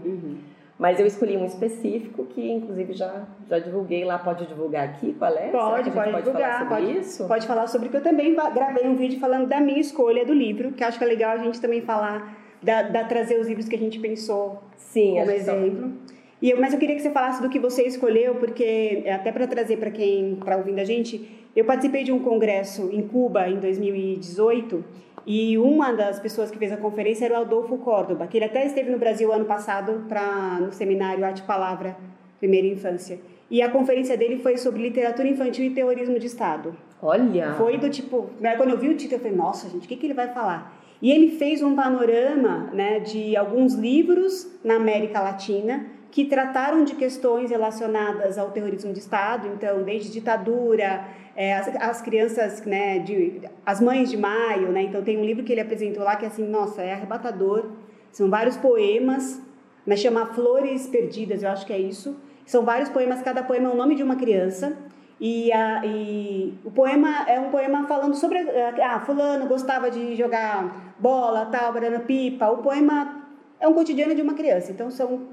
Mas 0.79 0.99
eu 0.99 1.07
escolhi 1.07 1.37
um 1.37 1.45
específico 1.45 2.25
que, 2.25 2.51
inclusive, 2.51 2.95
já, 2.95 3.27
já 3.49 3.59
divulguei 3.59 4.03
lá. 4.03 4.19
Pode 4.19 4.47
divulgar 4.47 4.89
aqui 4.89 5.15
qual 5.19 5.37
é? 5.37 5.49
Pode, 5.49 5.85
gente 5.85 5.95
pode, 5.95 6.17
divulgar, 6.17 6.33
falar 6.33 6.59
sobre 6.59 6.87
pode, 6.87 6.99
isso? 6.99 7.29
pode 7.29 7.47
falar 7.47 7.67
sobre 7.67 7.89
que 7.91 7.97
eu 7.99 8.03
também 8.03 8.35
gravei 8.35 8.87
um 8.87 8.97
vídeo 8.97 9.21
falando 9.21 9.47
da 9.47 9.61
minha 9.61 9.79
escolha 9.79 10.25
do 10.25 10.33
livro, 10.33 10.73
que 10.73 10.83
acho 10.83 10.97
que 10.97 11.05
é 11.05 11.07
legal 11.07 11.33
a 11.33 11.39
gente 11.39 11.61
também 11.61 11.83
falar, 11.83 12.35
da, 12.63 12.81
da 12.83 13.05
trazer 13.05 13.39
os 13.39 13.47
livros 13.47 13.69
que 13.69 13.77
a 13.77 13.79
gente 13.79 13.99
pensou 13.99 14.63
Sim, 14.79 15.17
como 15.19 15.31
exemplo. 15.31 15.93
E 16.41 16.51
eu, 16.51 16.59
mas 16.59 16.73
eu 16.73 16.79
queria 16.79 16.97
que 16.97 17.03
você 17.03 17.11
falasse 17.11 17.43
do 17.43 17.51
que 17.51 17.59
você 17.59 17.83
escolheu, 17.83 18.37
porque 18.37 19.03
é 19.05 19.13
até 19.13 19.31
para 19.31 19.47
trazer 19.47 19.77
para 19.77 19.91
quem 19.91 20.35
está 20.35 20.57
ouvindo 20.57 20.79
a 20.79 20.85
gente, 20.85 21.40
eu 21.55 21.65
participei 21.65 22.05
de 22.05 22.13
um 22.13 22.21
congresso 22.21 22.89
em 22.93 23.07
Cuba 23.07 23.49
em 23.49 23.59
2018 23.59 24.85
e 25.27 25.59
uma 25.59 25.93
das 25.93 26.19
pessoas 26.19 26.51
que 26.51 26.59
fez 26.59 26.73
a 26.73 26.77
conferência 26.77 27.25
era 27.25 27.39
o 27.39 27.43
Adolfo 27.43 27.77
Córdoba, 27.79 28.27
que 28.27 28.39
ele 28.39 28.45
até 28.45 28.65
esteve 28.65 28.91
no 28.91 28.99
Brasil 28.99 29.33
ano 29.33 29.45
passado 29.45 30.05
para 30.09 30.59
no 30.61 30.73
seminário 30.73 31.25
Arte 31.25 31.41
e 31.41 31.43
Palavra 31.43 31.97
Primeira 32.39 32.67
Infância. 32.67 33.19
E 33.51 33.61
a 33.61 33.69
conferência 33.69 34.17
dele 34.17 34.39
foi 34.39 34.57
sobre 34.57 34.81
literatura 34.81 35.29
infantil 35.29 35.65
e 35.65 35.71
terrorismo 35.71 36.19
de 36.19 36.27
Estado. 36.27 36.75
Olha! 37.03 37.55
Foi 37.55 37.77
do 37.79 37.91
tipo, 37.91 38.31
né, 38.39 38.57
quando 38.57 38.71
eu 38.71 38.79
vi 38.79 38.89
o 38.89 38.97
título, 38.97 39.17
eu 39.17 39.23
falei, 39.23 39.37
nossa, 39.37 39.69
gente, 39.69 39.87
o 39.87 39.89
que, 39.89 39.97
que 39.97 40.07
ele 40.07 40.15
vai 40.15 40.29
falar? 40.29 40.79
E 41.03 41.11
ele 41.11 41.33
fez 41.33 41.63
um 41.63 41.75
panorama 41.75 42.71
né, 42.73 43.01
de 43.01 43.37
alguns 43.37 43.75
livros 43.75 44.49
na 44.63 44.77
América 44.77 45.21
Latina 45.21 45.87
que 46.11 46.25
trataram 46.25 46.85
de 46.85 46.95
questões 46.95 47.51
relacionadas 47.51 48.37
ao 48.37 48.51
terrorismo 48.51 48.93
de 48.93 48.99
Estado, 48.99 49.49
então, 49.49 49.83
desde 49.83 50.11
ditadura, 50.11 51.05
é, 51.37 51.55
as, 51.55 51.69
as 51.77 52.03
crianças, 52.03 52.63
né, 52.65 52.99
de, 52.99 53.43
as 53.65 53.81
mães 53.81 54.11
de 54.11 54.17
maio, 54.17 54.71
né, 54.73 54.83
então 54.83 55.03
tem 55.03 55.17
um 55.19 55.25
livro 55.25 55.45
que 55.45 55.53
ele 55.53 55.61
apresentou 55.61 56.03
lá 56.03 56.17
que, 56.17 56.27
assim, 56.27 56.47
nossa, 56.47 56.83
é 56.83 56.93
arrebatador, 56.93 57.71
são 58.11 58.29
vários 58.29 58.57
poemas, 58.57 59.41
né, 59.87 59.97
chama 59.97 60.27
Flores 60.27 60.89
Perdidas, 60.89 61.43
eu 61.43 61.51
acho 61.51 61.65
que 61.65 61.73
é 61.73 61.79
isso, 61.79 62.17
são 62.45 62.65
vários 62.65 62.89
poemas, 62.89 63.23
cada 63.23 63.43
poema 63.43 63.69
é 63.69 63.73
o 63.73 63.77
nome 63.77 63.95
de 63.95 64.03
uma 64.03 64.17
criança, 64.17 64.77
e, 65.21 65.53
a, 65.53 65.85
e 65.85 66.55
o 66.65 66.71
poema 66.71 67.29
é 67.29 67.39
um 67.39 67.51
poema 67.51 67.87
falando 67.87 68.15
sobre. 68.15 68.39
Ah, 68.83 69.01
Fulano 69.01 69.47
gostava 69.47 69.91
de 69.91 70.17
jogar 70.17 70.95
bola, 70.99 71.45
tal, 71.45 71.75
banana 71.75 72.01
pipa. 72.01 72.49
O 72.49 72.63
poema 72.63 73.23
é 73.61 73.69
um 73.69 73.75
cotidiano 73.75 74.15
de 74.15 74.23
uma 74.23 74.33
criança. 74.33 74.73
Então 74.73 74.91
são 74.91 75.29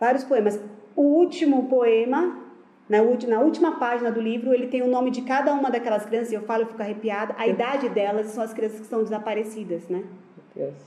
vários 0.00 0.24
poemas. 0.24 0.58
O 0.96 1.02
último 1.02 1.68
poema, 1.68 2.36
na, 2.88 2.98
na 3.02 3.40
última 3.40 3.78
página 3.78 4.10
do 4.10 4.20
livro, 4.20 4.52
ele 4.52 4.66
tem 4.66 4.82
o 4.82 4.88
nome 4.88 5.10
de 5.10 5.22
cada 5.22 5.52
uma 5.52 5.70
daquelas 5.70 6.04
crianças. 6.06 6.32
E 6.32 6.34
eu 6.34 6.42
falo, 6.42 6.62
eu 6.62 6.66
fico 6.66 6.82
arrepiada. 6.82 7.34
A 7.38 7.46
idade 7.46 7.88
delas 7.90 8.26
são 8.28 8.42
as 8.42 8.52
crianças 8.52 8.78
que 8.78 8.84
estão 8.84 9.02
desaparecidas, 9.02 9.86
né? 9.88 10.02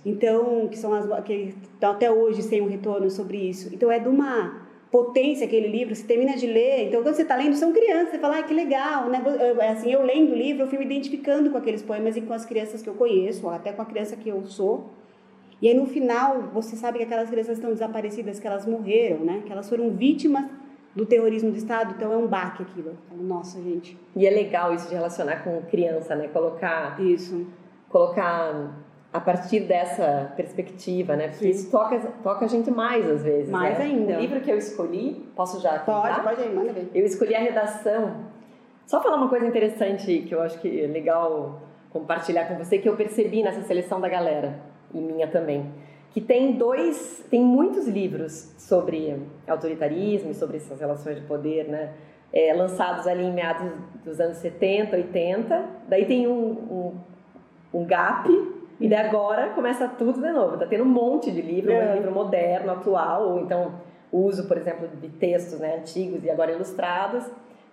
Então, 0.05 0.67
que 0.67 0.77
são 0.77 0.93
as 0.93 1.24
que 1.24 1.55
estão 1.74 1.91
até 1.91 2.12
hoje 2.12 2.41
sem 2.41 2.62
um 2.62 2.67
retorno 2.67 3.10
sobre 3.10 3.38
isso. 3.38 3.70
Então, 3.74 3.89
é 3.89 4.00
de 4.00 4.10
uma 4.10 4.62
potência 4.91 5.48
aquele 5.48 5.67
livro, 5.67 5.96
você 5.96 6.03
termina 6.05 6.36
de 6.38 6.46
ler, 6.46 6.88
então 6.88 7.01
quando 7.01 7.15
você 7.15 7.24
está 7.24 7.36
lendo, 7.36 7.55
são 7.55 7.74
crianças, 7.74 8.12
você 8.12 8.20
fala, 8.20 8.38
ah, 8.38 8.43
que 8.43 8.53
legal, 8.53 9.10
né? 9.10 9.24
Eu- 9.25 9.60
Assim, 9.60 9.91
eu 9.91 10.03
lendo 10.03 10.34
o 10.34 10.36
livro, 10.36 10.62
eu 10.63 10.67
fui 10.67 10.77
me 10.77 10.86
identificando 10.86 11.50
com 11.50 11.58
aqueles 11.58 11.82
poemas 11.82 12.15
e 12.15 12.22
com 12.22 12.32
as 12.32 12.46
crianças 12.46 12.84
que 12.84 12.88
eu 12.89 12.93
conheço, 12.93 13.48
ou 13.48 13.51
até 13.51 13.72
com 13.72 13.82
a 13.82 13.86
criança 13.86 14.15
que 14.15 14.29
eu 14.29 14.46
sou. 14.46 14.91
E 15.62 15.67
aí, 15.67 15.74
no 15.74 15.86
final, 15.86 16.41
você 16.53 16.75
sabe 16.75 16.98
que 16.98 17.03
aquelas 17.05 17.29
crianças 17.29 17.57
estão 17.57 17.72
desaparecidas, 17.72 18.39
que 18.39 18.48
elas 18.48 18.65
morreram, 18.65 19.19
né? 19.19 19.43
Que 19.45 19.51
elas 19.51 19.69
foram 19.69 19.91
vítimas 19.91 20.45
do 20.95 21.05
terrorismo 21.05 21.51
do 21.51 21.57
Estado, 21.57 21.93
então 21.95 22.12
é 22.12 22.17
um 22.17 22.27
baque 22.27 22.63
aquilo. 22.63 22.95
Nossa, 23.12 23.62
gente. 23.62 23.98
E 24.15 24.27
é 24.27 24.29
legal 24.29 24.74
isso 24.74 24.88
de 24.88 24.93
relacionar 24.93 25.43
com 25.43 25.62
criança, 25.63 26.15
né? 26.15 26.27
Colocar, 26.27 27.00
Isso. 27.01 27.48
colocar 27.89 28.75
a 29.12 29.19
partir 29.19 29.62
dessa 29.62 30.31
perspectiva, 30.36 31.15
né? 31.15 31.29
Porque 31.29 31.45
Sim. 31.45 31.50
isso 31.50 31.72
toca, 31.72 32.00
toca 32.22 32.45
a 32.45 32.48
gente 32.48 32.69
mais 32.69 33.10
às 33.10 33.24
vezes. 33.24 33.50
Mais 33.50 33.77
né? 33.77 33.86
ainda. 33.86 34.17
O 34.17 34.19
livro 34.19 34.41
que 34.41 34.51
eu 34.51 34.57
escolhi, 34.57 35.25
posso 35.36 35.62
já 35.62 35.79
Pode, 35.79 36.10
contar? 36.10 36.24
pode 36.24 36.41
aí, 36.41 36.53
manda 36.53 36.74
ver. 36.74 36.89
Eu 36.93 37.05
escolhi 37.05 37.36
a 37.36 37.39
redação. 37.39 38.25
Só 38.86 39.01
falar 39.01 39.17
uma 39.17 39.29
coisa 39.29 39.48
interessante 39.48 40.25
que 40.27 40.33
eu 40.33 40.41
acho 40.41 40.60
que 40.60 40.81
é 40.81 40.88
legal 40.88 41.62
compartilhar 41.89 42.45
com 42.45 42.55
você 42.57 42.79
que 42.79 42.89
eu 42.89 42.95
percebi 42.95 43.43
nessa 43.43 43.62
seleção 43.62 44.01
da 44.01 44.10
galera 44.10 44.60
e 44.93 44.97
minha 44.97 45.27
também 45.27 45.71
que 46.13 46.21
tem 46.21 46.53
dois, 46.53 47.25
tem 47.29 47.41
muitos 47.41 47.88
livros 47.88 48.53
sobre 48.59 49.19
autoritarismo 49.47 50.29
e 50.29 50.33
sobre 50.35 50.57
essas 50.57 50.79
relações 50.79 51.15
de 51.19 51.23
poder, 51.23 51.67
né? 51.67 51.91
É, 52.31 52.53
lançados 52.53 53.05
ali 53.05 53.23
em 53.23 53.33
meados 53.33 53.71
dos 54.03 54.19
anos 54.19 54.38
70, 54.38 54.95
80. 54.95 55.65
Daí 55.88 56.05
tem 56.05 56.27
um, 56.27 56.93
um, 57.73 57.79
um 57.81 57.85
gap 57.85 58.27
e 58.79 58.88
daí 58.88 59.05
agora 59.05 59.50
começa 59.50 59.88
tudo 59.88 60.21
de 60.21 60.31
novo. 60.31 60.57
Tá 60.57 60.65
tendo 60.65 60.83
um 60.83 60.88
monte 60.88 61.31
de 61.31 61.41
livro, 61.41 61.71
é. 61.71 61.91
um 61.91 61.95
livro 61.95 62.12
moderno, 62.12 62.71
atual, 62.71 63.29
ou 63.29 63.39
então 63.39 63.73
uso, 64.12 64.47
por 64.47 64.57
exemplo, 64.57 64.88
de 64.88 65.09
textos 65.09 65.59
né, 65.59 65.77
antigos 65.77 66.23
e 66.23 66.29
agora 66.29 66.51
ilustrados. 66.51 67.23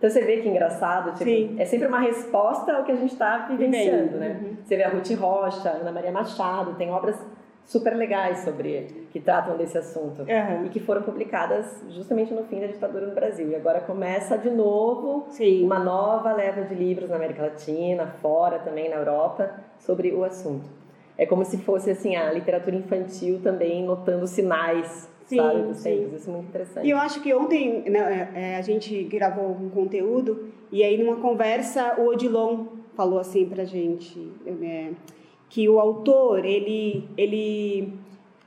Então 0.00 0.08
você 0.08 0.22
vê 0.22 0.38
que 0.38 0.48
engraçado, 0.48 1.12
tipo, 1.12 1.60
é 1.60 1.64
sempre 1.66 1.86
uma 1.86 2.00
resposta 2.00 2.72
ao 2.72 2.84
que 2.84 2.90
a 2.90 2.96
gente 2.96 3.12
está 3.12 3.46
vivenciando, 3.46 4.16
né? 4.16 4.40
Uhum. 4.40 4.56
Você 4.64 4.74
vê 4.74 4.82
a 4.82 4.88
Ruth 4.88 5.10
Rocha, 5.10 5.68
Ana 5.68 5.92
Maria 5.92 6.10
Machado, 6.10 6.74
tem 6.76 6.90
obras 6.90 7.22
super 7.66 7.94
legais 7.94 8.38
sobre 8.38 9.06
que 9.12 9.20
tratam 9.20 9.58
desse 9.58 9.76
assunto 9.76 10.22
uhum. 10.22 10.64
e 10.64 10.70
que 10.70 10.80
foram 10.80 11.02
publicadas 11.02 11.84
justamente 11.90 12.32
no 12.32 12.44
fim 12.44 12.62
da 12.62 12.66
ditadura 12.66 13.08
no 13.08 13.14
Brasil. 13.14 13.50
E 13.50 13.54
agora 13.54 13.82
começa 13.82 14.38
de 14.38 14.48
novo 14.48 15.26
Sim. 15.32 15.66
uma 15.66 15.78
nova 15.78 16.32
leva 16.32 16.62
de 16.62 16.74
livros 16.74 17.10
na 17.10 17.16
América 17.16 17.42
Latina, 17.42 18.06
fora 18.22 18.58
também 18.58 18.88
na 18.88 18.96
Europa, 18.96 19.50
sobre 19.80 20.14
o 20.14 20.24
assunto. 20.24 20.66
É 21.18 21.26
como 21.26 21.44
se 21.44 21.58
fosse 21.58 21.90
assim 21.90 22.16
a 22.16 22.32
literatura 22.32 22.74
infantil 22.74 23.38
também 23.42 23.84
notando 23.84 24.26
sinais 24.26 25.10
sabe, 25.36 25.62
dos 25.62 25.76
sim. 25.78 25.90
tempos. 25.90 26.20
Isso 26.20 26.30
é 26.30 26.32
muito 26.32 26.48
interessante. 26.48 26.86
E 26.86 26.90
eu 26.90 26.98
acho 26.98 27.20
que 27.20 27.34
ontem 27.34 27.82
né, 27.90 28.30
é, 28.34 28.56
a 28.56 28.62
gente 28.62 29.02
gravou 29.04 29.50
um 29.50 29.68
conteúdo 29.68 30.48
e 30.70 30.82
aí 30.82 31.02
numa 31.02 31.16
conversa 31.16 31.96
o 31.98 32.06
Odilon 32.06 32.66
falou 32.94 33.18
assim 33.18 33.46
pra 33.46 33.64
gente. 33.64 34.18
Né, 34.44 34.94
que 35.48 35.68
o 35.68 35.80
autor 35.80 36.44
ele 36.44 37.08
ele 37.16 37.92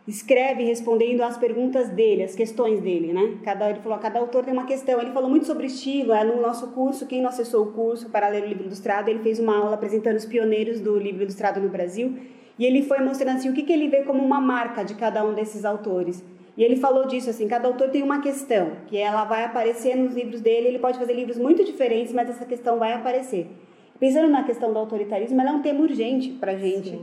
escreve 0.07 0.63
respondendo 0.63 1.21
às 1.21 1.37
perguntas 1.37 1.89
dele, 1.89 2.23
às 2.23 2.35
questões 2.35 2.81
dele, 2.81 3.13
né? 3.13 3.37
Cada 3.43 3.69
ele 3.69 3.79
falou, 3.79 3.97
cada 3.99 4.19
autor 4.19 4.43
tem 4.43 4.53
uma 4.53 4.65
questão. 4.65 4.99
Ele 4.99 5.11
falou 5.11 5.29
muito 5.29 5.45
sobre 5.45 5.67
estilo. 5.67 6.11
É 6.11 6.23
no 6.23 6.41
nosso 6.41 6.67
curso, 6.71 7.07
quem 7.07 7.21
não 7.21 7.29
acessou 7.29 7.63
o 7.67 7.71
curso 7.71 8.09
para 8.09 8.27
ler 8.27 8.43
o 8.43 8.47
livro 8.47 8.65
ilustrado, 8.65 9.09
ele 9.09 9.19
fez 9.19 9.39
uma 9.39 9.57
aula 9.57 9.75
apresentando 9.75 10.17
os 10.17 10.25
pioneiros 10.25 10.79
do 10.79 10.97
livro 10.97 11.23
ilustrado 11.23 11.61
no 11.61 11.69
Brasil 11.69 12.17
e 12.57 12.65
ele 12.65 12.83
foi 12.83 12.99
mostrando 12.99 13.37
assim 13.37 13.49
o 13.49 13.53
que, 13.53 13.63
que 13.63 13.73
ele 13.73 13.87
vê 13.87 14.03
como 14.03 14.23
uma 14.23 14.39
marca 14.39 14.83
de 14.83 14.93
cada 14.93 15.25
um 15.25 15.33
desses 15.33 15.65
autores. 15.65 16.23
E 16.55 16.63
ele 16.63 16.75
falou 16.75 17.07
disso 17.07 17.29
assim, 17.29 17.47
cada 17.47 17.67
autor 17.67 17.89
tem 17.89 18.03
uma 18.03 18.21
questão 18.21 18.73
que 18.87 18.97
ela 18.97 19.25
vai 19.25 19.43
aparecer 19.43 19.95
nos 19.95 20.13
livros 20.13 20.39
dele. 20.39 20.67
Ele 20.67 20.79
pode 20.79 20.99
fazer 20.99 21.13
livros 21.13 21.37
muito 21.37 21.63
diferentes, 21.63 22.13
mas 22.13 22.29
essa 22.29 22.45
questão 22.45 22.77
vai 22.77 22.93
aparecer. 22.93 23.47
Pensando 23.99 24.29
na 24.29 24.43
questão 24.43 24.71
do 24.71 24.77
autoritarismo, 24.77 25.39
ela 25.39 25.49
é 25.51 25.53
um 25.53 25.61
tema 25.61 25.81
urgente 25.81 26.29
para 26.31 26.51
a 26.51 26.55
gente. 26.55 26.99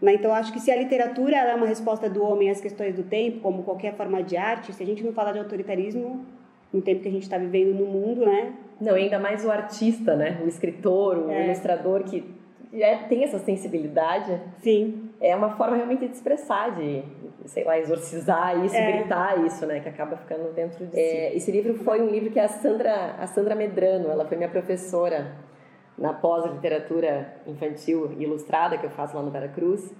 Né? 0.00 0.14
Então, 0.14 0.32
acho 0.32 0.52
que 0.52 0.60
se 0.60 0.70
a 0.70 0.76
literatura 0.76 1.36
é 1.36 1.54
uma 1.54 1.66
resposta 1.66 2.10
do 2.10 2.22
homem 2.22 2.50
às 2.50 2.60
questões 2.60 2.94
do 2.94 3.02
tempo, 3.02 3.40
como 3.40 3.62
qualquer 3.62 3.94
forma 3.94 4.22
de 4.22 4.36
arte, 4.36 4.72
se 4.72 4.82
a 4.82 4.86
gente 4.86 5.02
não 5.02 5.12
falar 5.12 5.32
de 5.32 5.38
autoritarismo 5.38 6.24
no 6.72 6.80
tempo 6.80 7.02
que 7.02 7.08
a 7.08 7.12
gente 7.12 7.22
está 7.22 7.38
vivendo 7.38 7.74
no 7.74 7.86
mundo, 7.86 8.24
né? 8.24 8.52
Não, 8.80 8.94
ainda 8.94 9.18
mais 9.18 9.44
o 9.44 9.50
artista, 9.50 10.16
né? 10.16 10.40
O 10.44 10.48
escritor, 10.48 11.18
o 11.18 11.30
é. 11.30 11.46
ilustrador 11.46 12.02
que 12.02 12.24
é, 12.72 12.96
tem 12.96 13.22
essa 13.22 13.38
sensibilidade. 13.38 14.40
Sim. 14.62 15.10
É 15.22 15.36
uma 15.36 15.50
forma 15.50 15.76
realmente 15.76 16.08
de 16.08 16.14
expressar, 16.14 16.72
de, 16.72 17.04
sei 17.46 17.62
lá, 17.62 17.78
exorcizar 17.78 18.64
isso, 18.64 18.74
é. 18.74 18.92
gritar 18.92 19.38
isso, 19.46 19.64
né? 19.64 19.78
Que 19.78 19.88
acaba 19.88 20.16
ficando 20.16 20.52
dentro 20.52 20.84
de 20.84 20.98
é, 20.98 21.30
si. 21.30 21.36
Esse 21.36 21.52
livro 21.52 21.74
foi 21.84 22.02
um 22.02 22.08
livro 22.08 22.30
que 22.30 22.40
a 22.40 22.48
Sandra, 22.48 23.14
a 23.20 23.26
Sandra 23.28 23.54
Medrano, 23.54 24.10
ela 24.10 24.24
foi 24.24 24.36
minha 24.36 24.48
professora 24.48 25.30
na 25.96 26.12
pós-literatura 26.12 27.36
infantil 27.46 28.12
ilustrada 28.18 28.76
que 28.76 28.84
eu 28.84 28.90
faço 28.90 29.14
lá 29.14 29.22
no 29.22 29.30
Veracruz. 29.30 29.94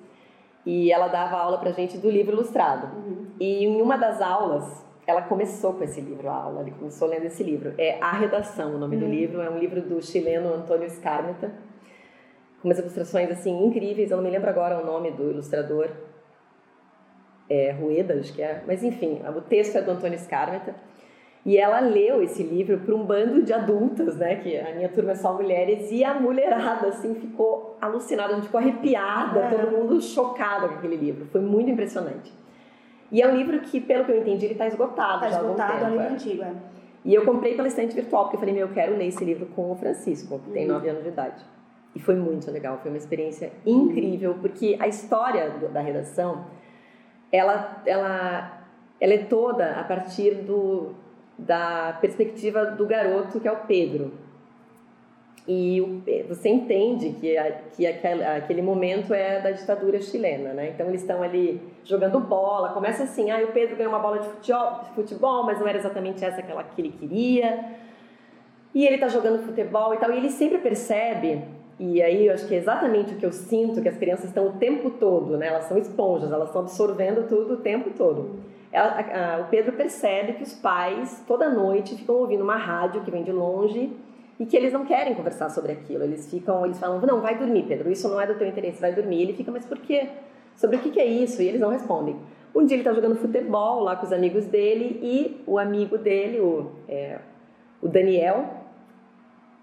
E 0.66 0.90
ela 0.92 1.06
dava 1.06 1.36
aula 1.36 1.58
pra 1.58 1.70
gente 1.70 1.98
do 1.98 2.10
livro 2.10 2.34
ilustrado. 2.34 2.88
Uhum. 2.96 3.26
E 3.38 3.64
em 3.64 3.80
uma 3.80 3.96
das 3.96 4.20
aulas, 4.20 4.84
ela 5.06 5.22
começou 5.22 5.74
com 5.74 5.84
esse 5.84 6.00
livro, 6.00 6.28
a 6.28 6.34
aula, 6.34 6.62
ele 6.62 6.72
começou 6.72 7.08
lendo 7.08 7.26
esse 7.26 7.42
livro. 7.42 7.74
É 7.78 7.98
A 8.00 8.12
Redação, 8.12 8.74
o 8.74 8.78
nome 8.78 8.96
uhum. 8.96 9.02
do 9.02 9.08
livro. 9.08 9.40
É 9.40 9.50
um 9.50 9.58
livro 9.58 9.82
do 9.82 10.02
chileno 10.02 10.52
Antônio 10.52 10.86
Escarmeta, 10.86 11.52
umas 12.62 12.78
ilustrações 12.78 13.30
assim 13.30 13.64
incríveis. 13.64 14.10
Eu 14.10 14.16
não 14.16 14.24
me 14.24 14.30
lembro 14.30 14.48
agora 14.48 14.80
o 14.80 14.86
nome 14.86 15.10
do 15.10 15.30
ilustrador. 15.30 15.88
É 17.48 17.72
Rueda, 17.72 18.14
acho 18.14 18.32
que 18.32 18.42
é. 18.42 18.62
Mas 18.66 18.82
enfim, 18.82 19.20
o 19.36 19.40
texto 19.40 19.76
é 19.76 19.82
do 19.82 19.90
Antônio 19.90 20.16
Escarmeta. 20.16 20.74
E 21.44 21.58
ela 21.58 21.80
leu 21.80 22.22
esse 22.22 22.42
livro 22.42 22.78
para 22.78 22.94
um 22.94 23.04
bando 23.04 23.42
de 23.42 23.52
adultas, 23.52 24.16
né? 24.16 24.36
Que 24.36 24.56
a 24.58 24.74
minha 24.74 24.88
turma 24.88 25.10
é 25.10 25.14
só 25.16 25.34
mulheres, 25.34 25.90
e 25.90 26.04
a 26.04 26.14
mulherada, 26.14 26.86
assim, 26.88 27.14
ficou 27.16 27.76
alucinada, 27.80 28.32
a 28.32 28.36
gente 28.36 28.44
ficou 28.44 28.60
arrepiada, 28.60 29.40
é. 29.40 29.50
todo 29.50 29.72
mundo 29.72 30.00
chocado 30.00 30.68
com 30.68 30.74
aquele 30.76 30.96
livro. 30.96 31.26
Foi 31.26 31.40
muito 31.40 31.68
impressionante. 31.68 32.32
E 33.10 33.20
é 33.20 33.28
um 33.28 33.36
livro 33.36 33.58
que, 33.60 33.80
pelo 33.80 34.04
que 34.04 34.12
eu 34.12 34.20
entendi, 34.20 34.46
ele 34.46 34.52
está 34.52 34.68
esgotado. 34.68 35.24
Está 35.24 35.40
esgotado, 35.40 35.84
é 35.84 35.88
um 35.88 35.90
livro 35.90 36.04
é. 36.04 36.08
antigo, 36.10 36.42
é. 36.44 36.52
E 37.04 37.12
eu 37.12 37.24
comprei 37.24 37.56
pela 37.56 37.66
estante 37.66 37.92
virtual, 37.92 38.24
porque 38.24 38.36
eu 38.36 38.40
falei, 38.40 38.54
meu, 38.54 38.68
eu 38.68 38.72
quero 38.72 38.96
ler 38.96 39.08
esse 39.08 39.24
livro 39.24 39.46
com 39.46 39.72
o 39.72 39.74
Francisco, 39.74 40.38
que 40.38 40.46
uhum. 40.46 40.54
tem 40.54 40.66
9 40.66 40.88
anos 40.88 41.02
de 41.02 41.08
idade. 41.08 41.44
E 41.94 42.00
foi 42.00 42.16
muito 42.16 42.50
legal, 42.50 42.78
foi 42.78 42.90
uma 42.90 42.96
experiência 42.96 43.52
incrível, 43.66 44.36
porque 44.40 44.76
a 44.80 44.88
história 44.88 45.50
do, 45.50 45.68
da 45.68 45.80
redação, 45.80 46.46
ela, 47.30 47.82
ela, 47.84 48.64
ela 48.98 49.12
é 49.12 49.18
toda 49.18 49.72
a 49.72 49.84
partir 49.84 50.36
do, 50.36 50.94
da 51.36 51.98
perspectiva 52.00 52.66
do 52.66 52.86
garoto 52.86 53.38
que 53.38 53.46
é 53.46 53.52
o 53.52 53.56
Pedro. 53.66 54.12
E 55.46 55.80
o, 55.80 56.02
você 56.28 56.48
entende 56.48 57.10
que, 57.20 57.36
a, 57.36 57.50
que 57.52 57.84
aquele, 57.84 58.24
aquele 58.24 58.62
momento 58.62 59.12
é 59.12 59.40
da 59.40 59.50
ditadura 59.50 60.00
chilena, 60.00 60.54
né? 60.54 60.70
Então 60.70 60.86
eles 60.86 61.00
estão 61.00 61.20
ali 61.20 61.60
jogando 61.82 62.20
bola, 62.20 62.68
começa 62.68 63.02
assim, 63.02 63.30
ah, 63.30 63.42
o 63.42 63.48
Pedro 63.48 63.76
ganhou 63.76 63.92
uma 63.92 63.98
bola 63.98 64.20
de 64.20 64.28
futebol, 64.28 64.80
de 64.84 64.90
futebol, 64.90 65.42
mas 65.44 65.58
não 65.58 65.66
era 65.66 65.78
exatamente 65.78 66.24
essa 66.24 66.40
que, 66.40 66.50
ela, 66.50 66.62
que 66.62 66.80
ele 66.80 66.90
queria. 66.90 67.64
E 68.72 68.86
ele 68.86 68.94
está 68.94 69.08
jogando 69.08 69.44
futebol 69.44 69.92
e 69.92 69.98
tal, 69.98 70.12
e 70.12 70.16
ele 70.16 70.30
sempre 70.30 70.58
percebe, 70.58 71.42
e 71.78 72.02
aí 72.02 72.26
eu 72.26 72.34
acho 72.34 72.46
que 72.46 72.54
é 72.54 72.58
exatamente 72.58 73.14
o 73.14 73.16
que 73.16 73.26
eu 73.26 73.32
sinto, 73.32 73.82
que 73.82 73.88
as 73.88 73.96
crianças 73.96 74.26
estão 74.26 74.48
o 74.48 74.52
tempo 74.52 74.90
todo, 74.90 75.36
né? 75.36 75.48
Elas 75.48 75.64
são 75.64 75.78
esponjas, 75.78 76.30
elas 76.30 76.48
estão 76.48 76.62
absorvendo 76.62 77.26
tudo 77.28 77.54
o 77.54 77.56
tempo 77.56 77.90
todo 77.96 78.52
ela, 78.72 78.92
a, 78.92 79.34
a, 79.34 79.40
o 79.42 79.44
Pedro 79.48 79.72
percebe 79.72 80.32
que 80.32 80.42
os 80.42 80.54
pais 80.54 81.22
toda 81.26 81.50
noite 81.50 81.94
ficam 81.94 82.16
ouvindo 82.16 82.42
uma 82.42 82.56
rádio 82.56 83.02
que 83.02 83.10
vem 83.10 83.22
de 83.22 83.30
longe 83.30 83.92
e 84.40 84.46
que 84.46 84.56
eles 84.56 84.72
não 84.72 84.86
querem 84.86 85.14
conversar 85.14 85.50
sobre 85.50 85.72
aquilo. 85.72 86.02
Eles 86.02 86.28
ficam, 86.30 86.64
eles 86.64 86.80
falam, 86.80 86.98
não, 87.02 87.20
vai 87.20 87.36
dormir, 87.36 87.64
Pedro, 87.64 87.92
isso 87.92 88.08
não 88.08 88.18
é 88.18 88.26
do 88.26 88.34
teu 88.34 88.48
interesse, 88.48 88.80
vai 88.80 88.94
dormir. 88.94 89.22
Ele 89.22 89.34
fica, 89.34 89.52
mas 89.52 89.66
por 89.66 89.78
quê? 89.78 90.08
Sobre 90.56 90.76
o 90.76 90.78
que, 90.80 90.90
que 90.90 91.00
é 91.00 91.04
isso? 91.04 91.42
E 91.42 91.48
eles 91.48 91.60
não 91.60 91.68
respondem. 91.68 92.16
Um 92.54 92.64
dia 92.64 92.76
ele 92.76 92.82
está 92.82 92.94
jogando 92.94 93.16
futebol 93.16 93.80
lá 93.80 93.94
com 93.96 94.06
os 94.06 94.12
amigos 94.12 94.46
dele 94.46 94.98
e 95.02 95.42
o 95.46 95.58
amigo 95.58 95.98
dele, 95.98 96.40
o, 96.40 96.70
é, 96.88 97.18
o 97.80 97.88
Daniel, 97.88 98.46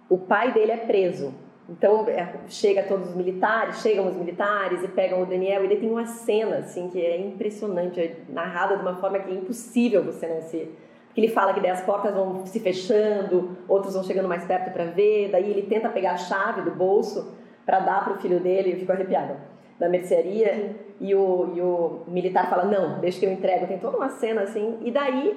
o 0.07 0.17
pai 0.19 0.53
dele 0.53 0.71
é 0.71 0.77
preso 0.77 1.33
então 1.69 2.07
é, 2.07 2.33
chega 2.47 2.83
todos 2.83 3.09
os 3.09 3.15
militares, 3.15 3.81
chegam 3.81 4.07
os 4.07 4.15
militares 4.15 4.83
e 4.83 4.87
pegam 4.87 5.21
o 5.21 5.25
Daniel 5.25 5.63
e 5.63 5.65
ele 5.65 5.77
tem 5.77 5.89
uma 5.89 6.05
cena 6.05 6.57
assim 6.57 6.89
que 6.89 6.99
é 6.99 7.19
impressionante, 7.19 7.99
é 7.99 8.15
narrada 8.29 8.75
de 8.75 8.81
uma 8.81 8.95
forma 8.95 9.19
que 9.19 9.29
é 9.29 9.33
impossível 9.33 10.03
você 10.03 10.27
não 10.27 10.41
se 10.41 10.69
porque 11.09 11.21
ele 11.21 11.27
fala 11.27 11.53
que 11.53 11.59
daí 11.59 11.71
as 11.71 11.81
portas 11.81 12.13
vão 12.13 12.45
se 12.45 12.59
fechando, 12.59 13.57
outros 13.67 13.95
vão 13.95 14.03
chegando 14.03 14.27
mais 14.27 14.45
perto 14.45 14.71
para 14.71 14.85
ver, 14.85 15.29
daí 15.31 15.49
ele 15.49 15.63
tenta 15.63 15.89
pegar 15.89 16.11
a 16.11 16.17
chave 16.17 16.61
do 16.61 16.71
bolso 16.71 17.35
para 17.65 17.79
dar 17.79 18.03
para 18.03 18.13
o 18.13 18.17
filho 18.17 18.39
dele, 18.39 18.73
eu 18.73 18.77
fico 18.77 18.91
arrepiada, 18.91 19.37
da 19.79 19.89
mercearia, 19.89 20.75
e 20.99 21.15
o, 21.15 21.51
e 21.55 21.61
o 21.61 22.01
militar 22.07 22.49
fala, 22.49 22.65
não, 22.65 22.99
deixa 22.99 23.19
que 23.19 23.25
eu 23.25 23.31
entrego, 23.31 23.67
tem 23.67 23.79
toda 23.79 23.97
uma 23.97 24.09
cena 24.09 24.41
assim, 24.41 24.77
e 24.81 24.91
daí 24.91 25.35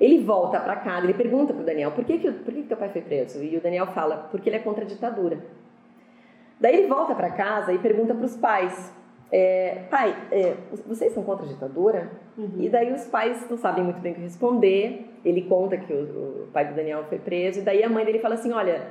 ele 0.00 0.22
volta 0.24 0.60
para 0.60 0.76
casa, 0.76 1.06
ele 1.06 1.14
pergunta 1.14 1.54
para 1.54 1.62
o 1.62 1.64
Daniel, 1.64 1.92
por 1.92 2.04
que, 2.04 2.18
que, 2.18 2.30
por 2.30 2.52
que, 2.52 2.62
que 2.62 2.68
teu 2.68 2.76
pai 2.76 2.90
foi 2.90 3.00
preso? 3.00 3.42
E 3.42 3.56
o 3.56 3.60
Daniel 3.60 3.86
fala, 3.88 4.28
porque 4.30 4.48
ele 4.48 4.56
é 4.56 4.60
contra 4.60 4.84
a 4.84 4.86
ditadura. 4.86 5.38
Daí 6.60 6.76
ele 6.76 6.86
volta 6.86 7.14
para 7.14 7.30
casa 7.30 7.72
e 7.72 7.78
pergunta 7.78 8.14
para 8.14 8.24
os 8.24 8.36
pais, 8.36 8.92
é, 9.30 9.84
pai, 9.90 10.14
é, 10.30 10.54
vocês 10.86 11.12
são 11.12 11.22
contra 11.22 11.44
a 11.44 11.48
ditadura? 11.48 12.10
Uhum. 12.36 12.56
E 12.58 12.68
daí 12.68 12.92
os 12.92 13.04
pais 13.06 13.48
não 13.50 13.56
sabem 13.56 13.84
muito 13.84 14.00
bem 14.00 14.12
o 14.12 14.14
que 14.14 14.20
responder. 14.20 15.10
Ele 15.24 15.42
conta 15.42 15.76
que 15.76 15.92
o, 15.92 16.44
o, 16.44 16.48
pai 16.52 16.68
do 16.68 16.74
Daniel 16.74 17.04
foi 17.04 17.18
preso, 17.18 17.60
e 17.60 17.62
daí 17.62 17.82
a 17.82 17.88
mãe 17.88 18.04
dele 18.04 18.20
fala 18.20 18.34
assim, 18.34 18.52
olha, 18.52 18.88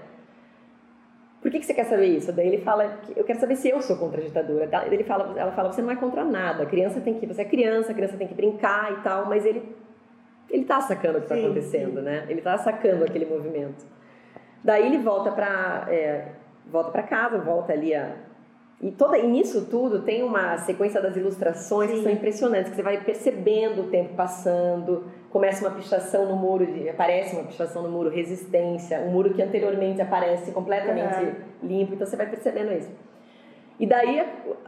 por 1.41 1.51
que, 1.51 1.59
que 1.59 1.65
você 1.65 1.73
quer 1.73 1.85
saber 1.85 2.07
isso? 2.07 2.33
Daí 2.33 2.47
ele 2.47 2.61
fala, 2.63 2.99
eu 3.15 3.23
quero 3.23 3.39
saber 3.39 3.55
se 3.55 3.69
eu 3.69 3.79
sou 3.81 3.97
contra 3.97 4.19
a 4.19 4.23
ditadura. 4.23 4.67
Daí 4.67 4.93
ele 4.93 5.03
fala, 5.03 5.39
ela 5.39 5.51
fala, 5.51 5.71
você 5.71 5.81
não 5.81 5.91
é 5.91 5.95
contra 5.95 6.25
nada, 6.25 6.63
a 6.63 6.65
criança 6.65 6.99
tem 6.99 7.13
que, 7.13 7.25
você 7.25 7.43
é 7.43 7.45
criança, 7.45 7.91
a 7.91 7.95
criança 7.95 8.17
tem 8.17 8.27
que 8.27 8.33
brincar 8.33 8.91
e 8.91 9.03
tal, 9.03 9.27
mas 9.27 9.45
ele 9.45 9.63
ele 10.49 10.63
está 10.63 10.81
sacando 10.81 11.17
o 11.17 11.21
que 11.21 11.33
está 11.33 11.35
acontecendo, 11.35 11.99
sim. 11.99 12.05
né? 12.05 12.25
Ele 12.29 12.39
está 12.39 12.57
sacando 12.57 13.03
aquele 13.03 13.25
movimento. 13.25 13.85
Daí 14.63 14.85
ele 14.85 14.97
volta 14.97 15.31
para 15.31 15.87
é, 15.89 16.27
volta 16.65 16.91
para 16.91 17.03
casa, 17.03 17.37
volta 17.37 17.73
ali 17.73 17.93
a 17.93 18.15
e 18.81 18.91
toda 18.91 19.17
e 19.17 19.25
nisso 19.25 19.67
tudo 19.69 20.01
tem 20.01 20.21
uma 20.21 20.57
sequência 20.57 21.01
das 21.01 21.15
ilustrações 21.15 21.89
sim. 21.89 21.97
que 21.97 22.03
são 22.03 22.11
impressionantes, 22.11 22.69
que 22.69 22.75
você 22.75 22.83
vai 22.83 23.01
percebendo 23.01 23.83
o 23.83 23.87
tempo 23.87 24.15
passando, 24.15 25.05
começa 25.31 25.65
uma 25.65 25.75
pichação 25.75 26.25
no 26.25 26.35
muro, 26.35 26.67
aparece 26.89 27.35
uma 27.35 27.45
pichação 27.45 27.83
no 27.83 27.89
muro, 27.89 28.09
resistência, 28.09 28.99
um 28.99 29.11
muro 29.11 29.33
que 29.33 29.41
anteriormente 29.41 30.01
aparece 30.01 30.51
completamente 30.51 31.23
uhum. 31.23 31.33
limpo, 31.63 31.93
então 31.93 32.05
você 32.05 32.17
vai 32.17 32.27
percebendo 32.27 32.73
isso. 32.73 32.91
E 33.79 33.85
daí, 33.85 34.25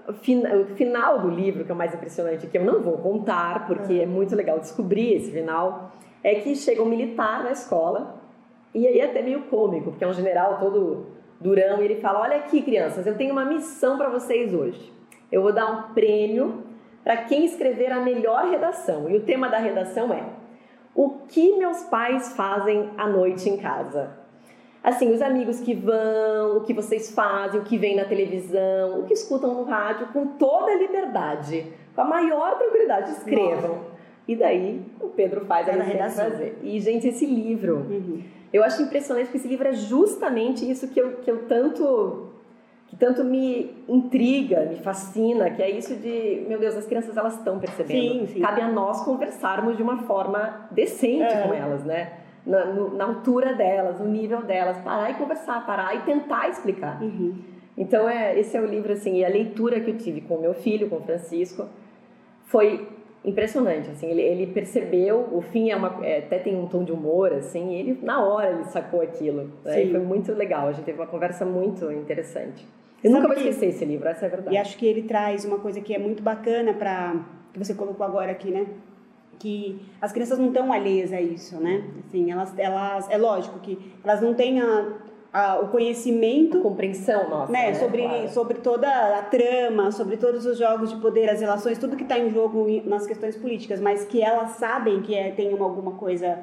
o 0.08 0.14
final 0.76 1.20
do 1.20 1.30
livro, 1.30 1.64
que 1.64 1.72
é 1.72 1.74
o 1.74 1.78
mais 1.78 1.94
impressionante, 1.94 2.48
que 2.48 2.58
eu 2.58 2.66
não 2.66 2.82
vou 2.82 2.98
contar, 2.98 3.66
porque 3.66 3.94
é, 3.94 4.04
é 4.04 4.06
muito 4.06 4.36
legal 4.36 4.60
descobrir 4.60 5.14
esse 5.14 5.32
final, 5.32 5.92
é 6.24 6.36
que 6.36 6.56
chega 6.56 6.82
um 6.82 6.86
militar 6.86 7.44
na 7.44 7.52
escola, 7.52 8.22
e 8.74 8.86
aí 8.86 9.00
é 9.00 9.06
até 9.06 9.22
meio 9.22 9.44
cômico, 9.44 9.92
porque 9.92 10.04
é 10.04 10.08
um 10.08 10.14
general 10.14 10.60
todo 10.60 11.06
durão, 11.40 11.82
e 11.82 11.86
ele 11.86 12.02
fala: 12.02 12.20
Olha 12.20 12.38
aqui, 12.38 12.62
crianças, 12.62 13.08
eu 13.08 13.16
tenho 13.16 13.32
uma 13.32 13.46
missão 13.46 13.98
para 13.98 14.10
vocês 14.10 14.54
hoje. 14.54 14.94
Eu 15.32 15.42
vou 15.42 15.54
dar 15.54 15.72
um 15.72 15.94
prêmio 15.94 16.64
para 17.04 17.18
quem 17.18 17.46
escrever 17.46 17.92
a 17.92 18.02
melhor 18.02 18.50
redação. 18.50 19.10
E 19.10 19.16
o 19.16 19.24
tema 19.24 19.48
da 19.48 19.58
redação 19.58 20.14
é: 20.14 20.24
O 20.94 21.22
que 21.30 21.58
meus 21.58 21.84
pais 21.84 22.36
fazem 22.36 22.90
à 22.98 23.08
noite 23.08 23.50
em 23.50 23.56
casa? 23.56 24.27
Assim, 24.88 25.12
os 25.12 25.22
amigos 25.22 25.60
que 25.60 25.74
vão, 25.74 26.58
o 26.58 26.62
que 26.62 26.74
vocês 26.74 27.12
fazem, 27.12 27.60
o 27.60 27.64
que 27.64 27.78
vem 27.78 27.98
na 27.98 28.06
televisão, 28.06 29.02
o 29.02 29.04
que 29.04 29.14
escutam 29.14 29.54
no 29.54 29.64
rádio, 29.64 30.08
com 30.14 30.28
toda 30.28 30.72
a 30.72 30.76
liberdade, 30.76 31.66
com 31.94 32.02
a 32.02 32.06
maior 32.06 32.58
tranquilidade, 32.58 33.12
escrevam. 33.12 33.76
Nossa. 33.76 33.98
E 34.26 34.36
daí 34.38 34.82
o 35.02 35.10
Pedro 35.10 35.46
faz 35.46 35.68
a 35.68 35.74
redação. 35.74 36.32
fazer. 36.32 36.58
E, 36.64 36.80
gente, 36.80 37.06
esse 37.06 37.26
livro, 37.26 37.86
uhum. 37.90 38.24
eu 38.54 38.64
acho 38.64 38.82
impressionante 38.82 39.26
porque 39.26 39.40
esse 39.40 39.48
livro 39.50 39.68
é 39.68 39.74
justamente 39.74 40.70
isso 40.70 40.88
que 40.88 41.02
eu, 41.02 41.18
que 41.18 41.30
eu 41.30 41.46
tanto 41.48 42.24
que 42.88 42.96
tanto 42.96 43.22
me 43.22 43.76
intriga, 43.90 44.62
me 44.62 44.78
fascina, 44.78 45.50
que 45.50 45.62
é 45.62 45.70
isso 45.70 45.94
de, 45.98 46.46
meu 46.48 46.58
Deus, 46.58 46.78
as 46.78 46.86
crianças 46.86 47.18
elas 47.18 47.36
estão 47.36 47.60
percebendo. 47.60 48.26
Sim, 48.26 48.28
sim. 48.36 48.40
Cabe 48.40 48.62
a 48.62 48.70
nós 48.70 49.04
conversarmos 49.04 49.76
de 49.76 49.84
uma 49.84 50.04
forma 50.04 50.70
decente 50.72 51.24
é. 51.24 51.42
com 51.42 51.54
elas, 51.54 51.84
né? 51.84 52.14
Na, 52.48 52.66
no, 52.66 52.96
na, 52.96 53.04
altura 53.04 53.54
delas, 53.54 54.00
no 54.00 54.08
nível 54.08 54.42
delas, 54.42 54.78
parar 54.78 55.12
e 55.12 55.16
conversar, 55.16 55.66
parar 55.66 55.94
e 55.96 56.00
tentar 56.02 56.50
explicar. 56.50 57.02
Uhum. 57.02 57.36
Então, 57.78 58.10
é, 58.10 58.40
esse 58.40 58.58
é 58.58 58.62
o 58.62 58.66
livro, 58.66 58.94
assim, 58.94 59.18
e 59.18 59.26
a 59.26 59.30
leitura 59.30 59.80
que 59.80 59.92
eu 59.92 59.98
tive 59.98 60.22
com 60.22 60.36
o 60.36 60.42
meu 60.42 60.54
filho, 60.54 60.90
com 60.90 60.96
o 60.96 61.02
Francisco, 61.02 61.68
foi 62.46 62.88
impressionante, 63.24 63.90
assim, 63.90 64.10
ele, 64.10 64.22
ele 64.22 64.48
percebeu, 64.48 65.28
o 65.32 65.42
fim 65.42 65.70
é 65.70 65.76
uma, 65.76 66.00
é, 66.06 66.20
até 66.20 66.40
tem 66.40 66.56
um 66.56 66.66
tom 66.66 66.84
de 66.84 66.94
humor, 66.94 67.34
assim, 67.34 67.74
e 67.74 67.80
ele, 67.80 68.00
na 68.02 68.26
hora, 68.26 68.52
ele 68.52 68.64
sacou 68.66 69.02
aquilo, 69.02 69.52
né? 69.66 69.84
e 69.84 69.92
foi 69.92 70.00
muito 70.00 70.32
legal, 70.32 70.70
a 70.70 70.72
gente 70.72 70.86
teve 70.86 70.98
uma 70.98 71.08
conversa 71.08 71.46
muito 71.46 71.92
interessante. 71.92 72.66
Eu 73.04 73.12
Sabe 73.12 73.22
nunca 73.22 73.28
vou 73.28 73.38
esquecer 73.38 73.68
esse 73.68 73.84
livro, 73.84 74.08
essa 74.08 74.26
é 74.26 74.28
a 74.28 74.30
verdade. 74.30 74.56
E 74.56 74.58
acho 74.58 74.78
que 74.78 74.86
ele 74.86 75.04
traz 75.04 75.46
uma 75.46 75.60
coisa 75.60 75.82
que 75.82 75.94
é 75.94 76.00
muito 76.00 76.24
bacana 76.24 76.74
para 76.74 77.16
que 77.54 77.60
você 77.60 77.74
colocou 77.74 78.06
agora 78.06 78.32
aqui, 78.32 78.50
né? 78.50 78.66
Que 79.40 79.80
as 80.02 80.12
crianças 80.12 80.40
não 80.40 80.48
estão 80.48 80.72
alheias 80.72 81.14
a 81.14 81.22
isso, 81.22 81.58
né? 81.58 81.84
Assim, 82.06 82.32
elas, 82.32 82.58
elas, 82.58 83.10
é 83.10 83.18
lógico 83.18 83.60
que 83.60 83.78
elas 84.04 84.22
não 84.22 84.34
têm 84.34 84.60
a, 84.60 84.94
a, 85.32 85.60
o 85.60 85.68
conhecimento, 85.68 86.58
a 86.58 86.62
compreensão 86.62 87.30
nossa, 87.30 87.52
né? 87.52 87.68
né? 87.68 87.74
Sobre, 87.76 88.04
claro. 88.04 88.30
sobre 88.30 88.58
toda 88.60 88.88
a 89.18 89.22
trama, 89.24 89.92
sobre 89.92 90.18
todos 90.18 90.46
os 90.46 90.58
jogos 90.58 90.90
de 90.90 90.98
poder, 90.98 91.30
as 91.30 91.42
relações, 91.42 91.78
tudo 91.78 91.96
que 91.96 92.04
está 92.04 92.18
em 92.18 92.30
jogo 92.30 92.66
nas 92.86 93.06
questões 93.06 93.36
políticas, 93.36 93.80
mas 93.80 94.06
que 94.06 94.22
elas 94.22 94.52
sabem 94.52 95.02
que 95.02 95.14
é, 95.14 95.32
tem 95.32 95.54
uma, 95.54 95.66
alguma 95.66 95.94
coisa 95.94 96.40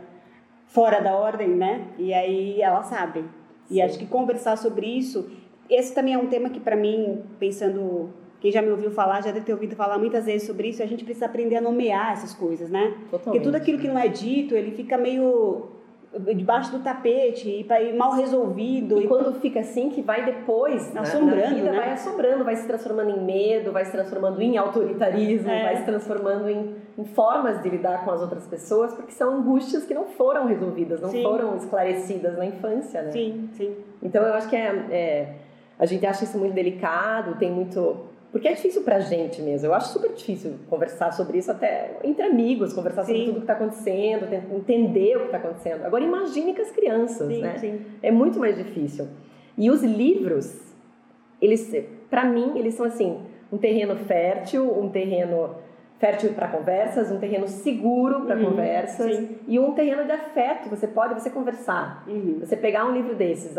fora 0.66 1.00
da 1.00 1.14
ordem, 1.14 1.48
né? 1.48 1.88
E 1.98 2.12
aí 2.12 2.62
elas 2.62 2.86
sabem. 2.86 3.24
Sim. 3.66 3.76
E 3.76 3.82
acho 3.82 3.98
que 3.98 4.06
conversar 4.06 4.56
sobre 4.56 4.86
isso, 4.86 5.30
esse 5.68 5.94
também 5.94 6.14
é 6.14 6.18
um 6.18 6.26
tema 6.26 6.50
que 6.50 6.60
para 6.60 6.76
mim, 6.76 7.22
pensando 7.38 8.10
quem 8.44 8.52
já 8.52 8.60
me 8.60 8.70
ouviu 8.70 8.90
falar, 8.90 9.22
já 9.22 9.30
deve 9.30 9.46
ter 9.46 9.54
ouvido 9.54 9.74
falar 9.74 9.96
muitas 9.96 10.26
vezes 10.26 10.46
sobre 10.46 10.68
isso, 10.68 10.82
a 10.82 10.86
gente 10.86 11.02
precisa 11.02 11.24
aprender 11.24 11.56
a 11.56 11.62
nomear 11.62 12.12
essas 12.12 12.34
coisas, 12.34 12.68
né? 12.68 12.92
Totalmente. 13.10 13.24
Porque 13.24 13.40
tudo 13.40 13.54
aquilo 13.54 13.78
que 13.78 13.88
não 13.88 13.98
é 13.98 14.06
dito, 14.06 14.54
ele 14.54 14.72
fica 14.72 14.98
meio 14.98 15.70
debaixo 16.36 16.70
do 16.70 16.80
tapete 16.80 17.48
e 17.48 17.92
mal 17.94 18.12
resolvido. 18.12 19.00
E, 19.00 19.04
e 19.04 19.08
quando 19.08 19.32
fica 19.40 19.60
assim, 19.60 19.88
que 19.88 20.02
vai 20.02 20.26
depois, 20.26 20.94
assombrando, 20.94 21.40
na 21.40 21.54
vida, 21.54 21.72
né? 21.72 21.78
vai 21.78 21.92
assombrando, 21.92 22.44
vai 22.44 22.56
se 22.56 22.66
transformando 22.66 23.10
em 23.12 23.24
medo, 23.24 23.72
vai 23.72 23.86
se 23.86 23.92
transformando 23.92 24.38
em 24.42 24.58
autoritarismo, 24.58 25.48
é. 25.48 25.62
vai 25.62 25.76
se 25.78 25.84
transformando 25.84 26.46
em, 26.46 26.76
em, 26.98 27.04
formas 27.06 27.62
de 27.62 27.70
lidar 27.70 28.04
com 28.04 28.10
as 28.10 28.20
outras 28.20 28.46
pessoas, 28.46 28.92
porque 28.92 29.12
são 29.12 29.36
angústias 29.36 29.86
que 29.86 29.94
não 29.94 30.04
foram 30.04 30.46
resolvidas, 30.46 31.00
não 31.00 31.08
sim. 31.08 31.22
foram 31.22 31.56
esclarecidas 31.56 32.36
na 32.36 32.44
infância, 32.44 33.00
né? 33.00 33.10
Sim, 33.10 33.48
sim. 33.54 33.74
Então 34.02 34.22
eu 34.22 34.34
acho 34.34 34.50
que 34.50 34.56
é, 34.56 34.68
é 34.90 35.34
a 35.78 35.86
gente 35.86 36.04
acha 36.04 36.24
isso 36.24 36.36
muito 36.36 36.52
delicado, 36.52 37.36
tem 37.38 37.50
muito 37.50 38.12
porque 38.34 38.48
é 38.48 38.52
difícil 38.52 38.82
pra 38.82 38.98
gente 38.98 39.40
mesmo. 39.40 39.68
Eu 39.68 39.74
acho 39.74 39.92
super 39.92 40.12
difícil 40.12 40.54
conversar 40.68 41.12
sobre 41.12 41.38
isso 41.38 41.52
até 41.52 41.92
entre 42.02 42.24
amigos, 42.24 42.72
conversar 42.72 43.04
sim. 43.04 43.12
sobre 43.12 43.26
tudo 43.26 43.34
que 43.36 43.40
está 43.42 43.52
acontecendo, 43.52 44.26
entender 44.52 45.16
o 45.16 45.20
que 45.20 45.26
está 45.26 45.38
acontecendo. 45.38 45.84
Agora 45.86 46.02
imagine 46.02 46.52
com 46.52 46.60
as 46.60 46.72
crianças, 46.72 47.28
sim, 47.28 47.40
né? 47.40 47.56
Sim. 47.58 47.80
É 48.02 48.10
muito 48.10 48.40
mais 48.40 48.56
difícil. 48.56 49.06
E 49.56 49.70
os 49.70 49.84
livros, 49.84 50.52
eles, 51.40 51.72
para 52.10 52.24
mim, 52.24 52.58
eles 52.58 52.74
são 52.74 52.86
assim, 52.86 53.20
um 53.52 53.56
terreno 53.56 53.94
fértil, 53.94 54.80
um 54.80 54.88
terreno 54.88 55.54
fértil 56.00 56.32
para 56.32 56.48
conversas, 56.48 57.12
um 57.12 57.20
terreno 57.20 57.46
seguro 57.46 58.22
para 58.22 58.34
uhum, 58.34 58.46
conversas 58.46 59.14
sim. 59.14 59.38
e 59.46 59.60
um 59.60 59.74
terreno 59.74 60.06
de 60.06 60.10
afeto. 60.10 60.68
Você 60.70 60.88
pode 60.88 61.14
você 61.14 61.30
conversar, 61.30 62.02
uhum. 62.08 62.38
você 62.40 62.56
pegar 62.56 62.84
um 62.84 62.92
livro 62.94 63.14
desses, 63.14 63.54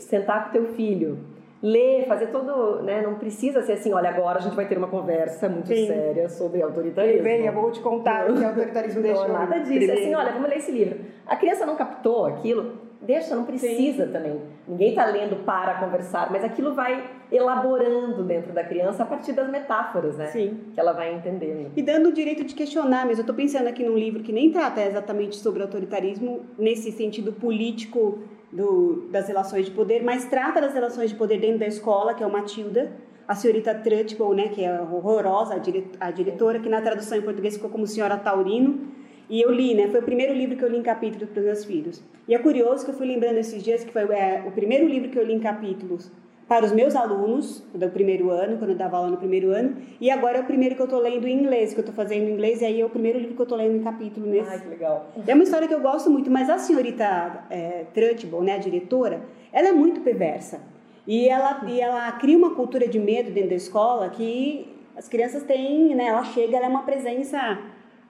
sentar 0.00 0.44
com 0.44 0.52
teu 0.52 0.66
filho 0.74 1.34
ler, 1.62 2.06
fazer 2.06 2.28
todo, 2.28 2.82
né? 2.82 3.02
Não 3.02 3.14
precisa 3.14 3.62
ser 3.62 3.72
assim, 3.72 3.92
olha, 3.92 4.10
agora 4.10 4.38
a 4.38 4.42
gente 4.42 4.54
vai 4.54 4.66
ter 4.66 4.76
uma 4.76 4.88
conversa 4.88 5.48
muito 5.48 5.68
Sim. 5.68 5.86
séria 5.86 6.28
sobre 6.28 6.62
autoritarismo. 6.62 7.22
Vem, 7.22 7.46
eu 7.46 7.52
vou 7.52 7.70
te 7.70 7.80
contar 7.80 8.30
o 8.30 8.34
que 8.34 8.42
é 8.42 8.46
autoritarismo 8.46 9.02
deixa. 9.02 9.22
Não, 9.26 9.32
nada 9.32 9.58
disso. 9.60 9.90
É 9.90 9.94
assim, 9.94 10.14
olha, 10.14 10.32
vamos 10.32 10.48
ler 10.48 10.58
esse 10.58 10.70
livro. 10.70 10.98
A 11.26 11.36
criança 11.36 11.66
não 11.66 11.76
captou 11.76 12.26
aquilo, 12.26 12.74
deixa, 13.00 13.34
não 13.34 13.44
precisa 13.44 14.06
Sim. 14.06 14.12
também. 14.12 14.40
Ninguém 14.68 14.90
está 14.90 15.06
lendo 15.06 15.44
para 15.44 15.74
conversar, 15.74 16.30
mas 16.30 16.44
aquilo 16.44 16.74
vai 16.74 17.10
elaborando 17.30 18.22
dentro 18.22 18.52
da 18.52 18.62
criança 18.62 19.02
a 19.02 19.06
partir 19.06 19.32
das 19.32 19.48
metáforas, 19.50 20.16
né? 20.16 20.26
Sim. 20.26 20.60
Que 20.72 20.78
ela 20.78 20.92
vai 20.92 21.14
entendendo. 21.14 21.72
E 21.76 21.82
dando 21.82 22.10
o 22.10 22.12
direito 22.12 22.44
de 22.44 22.54
questionar, 22.54 23.06
mas 23.06 23.18
eu 23.18 23.22
estou 23.22 23.34
pensando 23.34 23.66
aqui 23.66 23.84
num 23.84 23.96
livro 23.96 24.22
que 24.22 24.32
nem 24.32 24.50
trata 24.50 24.82
exatamente 24.82 25.36
sobre 25.36 25.62
autoritarismo 25.62 26.42
nesse 26.58 26.92
sentido 26.92 27.32
político 27.32 28.18
do, 28.52 29.08
das 29.10 29.28
relações 29.28 29.66
de 29.66 29.72
poder, 29.72 30.02
mas 30.02 30.24
trata 30.24 30.60
das 30.60 30.72
relações 30.72 31.10
de 31.10 31.16
poder 31.16 31.38
dentro 31.40 31.58
da 31.58 31.66
escola, 31.66 32.14
que 32.14 32.22
é 32.22 32.26
o 32.26 32.32
Matilda, 32.32 32.92
a 33.26 33.34
senhorita 33.34 33.74
Trutchbull, 33.74 34.34
né, 34.34 34.48
que 34.48 34.64
é 34.64 34.80
horrorosa, 34.80 35.60
a, 36.00 36.10
diretora, 36.10 36.60
que 36.60 36.68
na 36.68 36.80
tradução 36.80 37.18
em 37.18 37.22
português 37.22 37.54
ficou 37.54 37.70
como 37.70 37.86
senhora 37.86 38.16
Taurino, 38.16 38.88
e 39.28 39.40
eu 39.40 39.50
li, 39.50 39.74
né, 39.74 39.88
foi 39.88 40.00
o 40.00 40.04
primeiro 40.04 40.32
livro 40.32 40.56
que 40.56 40.64
eu 40.64 40.68
li 40.68 40.78
em 40.78 40.82
capítulos 40.82 41.28
para 41.28 41.40
os 41.40 41.46
meus 41.46 41.64
filhos. 41.64 42.02
E 42.28 42.34
é 42.34 42.38
curioso 42.38 42.84
que 42.84 42.92
eu 42.92 42.94
fui 42.94 43.06
lembrando 43.06 43.38
esses 43.38 43.62
dias 43.62 43.82
que 43.82 43.92
foi 43.92 44.02
é, 44.14 44.44
o 44.46 44.52
primeiro 44.52 44.86
livro 44.86 45.10
que 45.10 45.18
eu 45.18 45.24
li 45.24 45.34
em 45.34 45.40
capítulos 45.40 46.10
para 46.48 46.64
os 46.64 46.72
meus 46.72 46.94
alunos 46.94 47.62
do 47.74 47.88
primeiro 47.90 48.30
ano, 48.30 48.56
quando 48.56 48.70
eu 48.70 48.76
dava 48.76 48.96
aula 48.96 49.10
no 49.10 49.16
primeiro 49.16 49.50
ano, 49.50 49.76
e 50.00 50.10
agora 50.10 50.38
é 50.38 50.40
o 50.40 50.44
primeiro 50.44 50.76
que 50.76 50.80
eu 50.80 50.84
estou 50.84 51.00
lendo 51.00 51.26
em 51.26 51.40
inglês, 51.40 51.72
que 51.72 51.80
eu 51.80 51.82
estou 51.82 51.94
fazendo 51.94 52.28
em 52.28 52.32
inglês, 52.32 52.62
e 52.62 52.64
aí 52.64 52.80
é 52.80 52.84
o 52.84 52.88
primeiro 52.88 53.18
livro 53.18 53.34
que 53.34 53.40
eu 53.40 53.44
estou 53.44 53.58
lendo 53.58 53.76
em 53.76 53.82
capítulo 53.82 54.26
nesse. 54.26 54.48
Ai, 54.48 54.60
que 54.60 54.68
legal. 54.68 55.10
É 55.26 55.34
uma 55.34 55.42
história 55.42 55.66
que 55.66 55.74
eu 55.74 55.80
gosto 55.80 56.08
muito, 56.08 56.30
mas 56.30 56.48
a 56.48 56.56
senhorita 56.56 57.44
é, 57.50 57.86
Trunchbull, 57.92 58.44
né, 58.44 58.54
a 58.54 58.58
diretora, 58.58 59.22
ela 59.52 59.68
é 59.68 59.72
muito 59.72 60.00
perversa. 60.02 60.60
E 61.04 61.28
ela, 61.28 61.64
e 61.66 61.80
ela 61.80 62.10
cria 62.12 62.38
uma 62.38 62.54
cultura 62.54 62.86
de 62.86 62.98
medo 62.98 63.30
dentro 63.30 63.50
da 63.50 63.56
escola 63.56 64.08
que 64.08 64.72
as 64.96 65.08
crianças 65.08 65.42
têm, 65.42 65.94
né, 65.96 66.06
ela 66.06 66.24
chega, 66.24 66.56
ela 66.56 66.66
é 66.66 66.68
uma 66.68 66.82
presença 66.82 67.58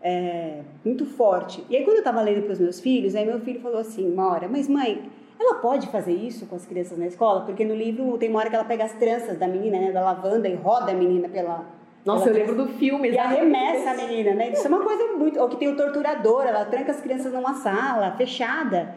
é, 0.03 0.61
muito 0.85 1.07
forte. 1.07 1.65
E 1.71 1.77
aí 1.77 1.85
quando 1.85 1.97
eu 1.97 2.01
estava 2.01 2.21
lendo 2.21 2.43
para 2.43 2.53
os 2.53 2.61
meus 2.61 2.81
filhos, 2.81 3.15
aí 3.15 3.25
meu 3.25 3.41
filho 3.41 3.61
falou 3.61 3.79
assim, 3.79 4.11
uma 4.11 4.31
hora, 4.31 4.47
mas 4.47 4.69
mãe, 4.69 5.11
ela 5.39 5.57
pode 5.57 5.87
fazer 5.89 6.15
isso 6.15 6.47
com 6.47 6.57
as 6.57 6.65
crianças 6.65 6.97
na 6.99 7.07
escola? 7.07 7.43
Porque 7.43 7.65
no 7.65 7.75
livro 7.75 8.17
tem 8.19 8.31
uma 8.31 8.39
hora 8.39 8.49
que 8.49 8.57
ela 8.57 8.65
pega 8.65 8.85
as 8.85 8.93
tranças 8.93 9.39
da 9.39 9.47
menina, 9.47 9.79
né, 9.79 9.93
da 9.93 10.03
lavanda, 10.03 10.49
e 10.49 10.55
roda 10.55 10.93
a 10.93 10.95
menina 10.95 11.29
pela. 11.29 11.65
Nossa, 12.05 12.25
pela 12.25 12.37
eu 12.37 12.47
lembro 12.47 12.65
do 12.65 12.73
filme. 12.75 13.11
E 13.11 13.19
arremessa 13.19 13.91
a 13.91 13.95
menina, 13.95 14.35
né? 14.35 14.53
Isso 14.53 14.67
é 14.67 14.69
uma 14.69 14.83
coisa 14.83 15.13
muito. 15.17 15.39
Ou 15.39 15.49
que 15.49 15.57
tem 15.57 15.69
o 15.69 15.77
torturador, 15.77 16.47
ela 16.47 16.65
tranca 16.65 16.93
as 16.93 17.01
crianças 17.01 17.33
numa 17.33 17.55
sala 17.55 18.13
fechada. 18.13 18.95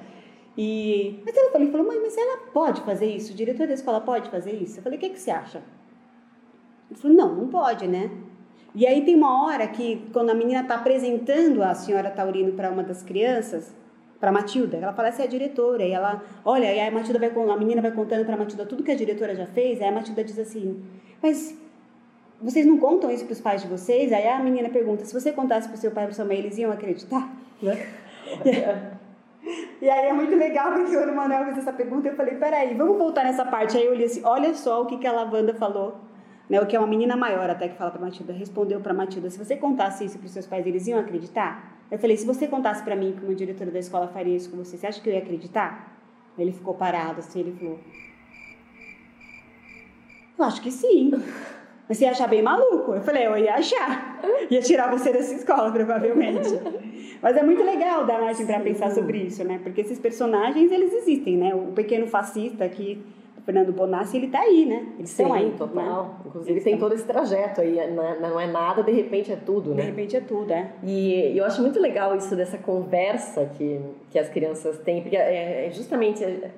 E. 0.58 1.22
Mas 1.26 1.36
ela 1.36 1.52
falou, 1.52 1.72
falou, 1.72 1.88
mãe, 1.88 2.00
mas 2.02 2.18
ela 2.18 2.38
pode 2.54 2.82
fazer 2.82 3.08
isso? 3.08 3.34
O 3.34 3.36
diretor 3.36 3.68
da 3.68 3.74
escola 3.74 4.00
pode 4.00 4.30
fazer 4.30 4.54
isso? 4.54 4.80
Eu 4.80 4.84
falei, 4.84 4.98
o 4.98 5.02
que, 5.02 5.10
que 5.10 5.20
você 5.20 5.32
acha? 5.32 5.62
Ele 6.90 7.00
falou, 7.00 7.18
não, 7.18 7.36
não 7.36 7.48
pode, 7.48 7.88
né? 7.88 8.10
E 8.74 8.86
aí 8.86 9.04
tem 9.04 9.16
uma 9.16 9.46
hora 9.46 9.68
que, 9.68 10.08
quando 10.14 10.30
a 10.30 10.34
menina 10.34 10.62
está 10.62 10.76
apresentando 10.76 11.64
a 11.64 11.74
senhora 11.74 12.10
Taurino 12.10 12.54
para 12.54 12.70
uma 12.70 12.84
das 12.84 13.02
crianças, 13.02 13.74
para 14.20 14.32
Matilda. 14.32 14.78
Ela 14.78 14.94
fala, 14.94 15.08
essa 15.08 15.22
é 15.22 15.26
a 15.26 15.28
diretora. 15.28 15.84
E 15.84 15.92
ela, 15.92 16.22
olha, 16.44 16.74
e 16.74 16.80
a 16.80 16.92
Matilda 16.92 17.20
vai, 17.20 17.30
a 17.30 17.58
menina 17.58 17.82
vai 17.82 17.92
contando 17.92 18.26
para 18.26 18.36
Matilda 18.36 18.66
tudo 18.66 18.84
que 18.84 18.92
a 18.92 18.96
diretora 18.96 19.36
já 19.36 19.46
fez. 19.48 19.82
Aí 19.82 19.88
a 19.88 19.92
Matilda 19.92 20.24
diz 20.24 20.38
assim, 20.38 20.84
mas 21.22 21.58
vocês 22.42 22.66
não 22.66 22.78
contam 22.78 23.12
isso 23.12 23.26
para 23.26 23.34
os 23.34 23.42
pais 23.42 23.62
de 23.62 23.68
vocês? 23.68 24.12
Aí 24.12 24.28
a 24.28 24.40
menina 24.40 24.70
pergunta, 24.70 25.06
se 25.06 25.14
você 25.14 25.32
contasse 25.32 25.68
para 25.68 25.76
o 25.76 25.80
seu 25.80 25.92
pai 25.92 26.04
e 26.04 26.08
para 26.08 26.16
sua 26.16 26.26
mãe, 26.26 26.38
eles 26.38 26.58
iam 26.58 26.72
acreditar? 26.72 27.30
Né? 27.62 27.76
e 29.82 29.90
aí 29.90 30.10
é 30.10 30.14
muito 30.14 30.36
legal 30.36 30.72
porque 30.72 30.96
o 30.96 31.16
Manuel 31.16 31.46
fez 31.46 31.58
essa 31.58 31.74
pergunta, 31.74 32.08
eu 32.08 32.16
falei, 32.16 32.36
peraí, 32.36 32.76
vamos 32.76 32.98
voltar 32.98 33.24
nessa 33.24 33.44
parte. 33.44 33.76
Aí 33.76 33.86
eu 33.86 33.92
olhei 33.92 34.06
assim, 34.06 34.22
olha 34.24 34.54
só 34.54 34.84
o 34.84 34.86
que, 34.86 34.98
que 34.98 35.08
a 35.08 35.12
Lavanda 35.12 35.54
falou. 35.54 35.98
Né, 36.48 36.62
o 36.62 36.66
que 36.66 36.76
é 36.76 36.80
uma 36.80 36.88
menina 36.88 37.16
maior 37.16 37.50
até 37.50 37.68
que 37.68 37.76
fala 37.76 37.92
para 37.92 38.02
Matilda, 38.02 38.34
respondeu 38.34 38.80
para 38.80 38.94
Matilda, 38.94 39.30
se 39.30 39.38
você 39.38 39.56
contasse 39.56 40.06
isso 40.06 40.18
para 40.18 40.26
os 40.26 40.32
seus 40.32 40.48
pais, 40.48 40.66
eles 40.66 40.88
iam 40.88 41.00
acreditar? 41.00 41.79
Eu 41.92 41.98
falei, 41.98 42.16
se 42.18 42.26
você 42.26 42.48
contasse 42.48 42.84
para 42.84 42.96
mim 42.96 43.16
que 43.18 43.26
uma 43.26 43.34
diretora 43.34 43.72
da 43.72 43.80
escola 43.80 44.08
faria 44.08 44.36
isso 44.36 44.50
com 44.50 44.58
você, 44.58 44.78
você 44.78 44.88
acha 44.88 45.02
que 45.02 45.10
eu 45.10 45.14
ia 45.14 45.20
acreditar? 45.20 45.98
Ele 46.38 46.52
ficou 46.52 46.74
parado 46.74 47.20
assim, 47.20 47.40
ele 47.40 47.56
falou, 47.58 47.80
Eu 50.38 50.46
acho 50.46 50.62
que 50.62 50.72
sim. 50.72 51.12
Mas 51.88 51.98
você 51.98 52.06
ia 52.06 52.12
achar 52.12 52.28
bem 52.28 52.42
maluco. 52.42 52.94
Eu 52.94 53.02
falei, 53.02 53.26
eu 53.26 53.38
ia 53.38 53.56
achar. 53.56 54.20
Ia 54.50 54.62
tirar 54.62 54.90
você 54.90 55.12
dessa 55.12 55.34
escola, 55.34 55.72
provavelmente. 55.72 56.50
Mas 57.22 57.36
é 57.36 57.44
muito 57.44 57.64
legal 57.64 58.06
dar 58.06 58.22
margem 58.22 58.46
para 58.46 58.60
pensar 58.62 58.92
sobre 58.92 59.18
isso, 59.24 59.44
né? 59.44 59.60
Porque 59.62 59.82
esses 59.82 60.00
personagens, 60.00 60.72
eles 60.72 60.94
existem, 60.94 61.38
né? 61.38 61.54
O 61.54 61.74
pequeno 61.74 62.08
fascista 62.08 62.64
aqui 62.64 63.04
Fernando 63.50 63.74
Bonassi, 63.74 64.16
ele 64.16 64.28
está 64.28 64.42
aí, 64.42 64.64
né? 64.64 64.86
Eles 65.00 65.10
estão 65.10 65.34
aí. 65.34 65.52
Total. 65.58 66.04
Né? 66.04 66.10
Inclusive, 66.28 66.52
Eles 66.52 66.64
tem 66.64 66.78
todo 66.78 66.94
esse 66.94 67.04
trajeto 67.04 67.62
aí. 67.62 67.92
Não 67.92 68.04
é, 68.04 68.20
não 68.20 68.40
é, 68.40 68.46
nada, 68.46 68.84
de 68.84 68.92
repente 68.92 69.32
é 69.32 69.36
tudo, 69.36 69.74
né? 69.74 69.82
De 69.82 69.90
repente 69.90 70.16
é 70.16 70.22
tudo, 70.22 70.54
é. 70.54 70.72
E, 70.84 71.36
eu 71.36 71.44
acho 71.44 71.60
muito 71.60 71.80
legal 71.80 72.16
isso 72.16 72.36
dessa 72.36 72.60
conversa 72.60 73.50
que, 73.58 73.82
que 74.12 74.20
as 74.20 74.30
crianças 74.30 74.78
têm, 74.78 75.02
porque 75.02 75.18
é, 75.18 75.66
é 75.66 75.72
justamente. 75.72 76.24
É, 76.24 76.52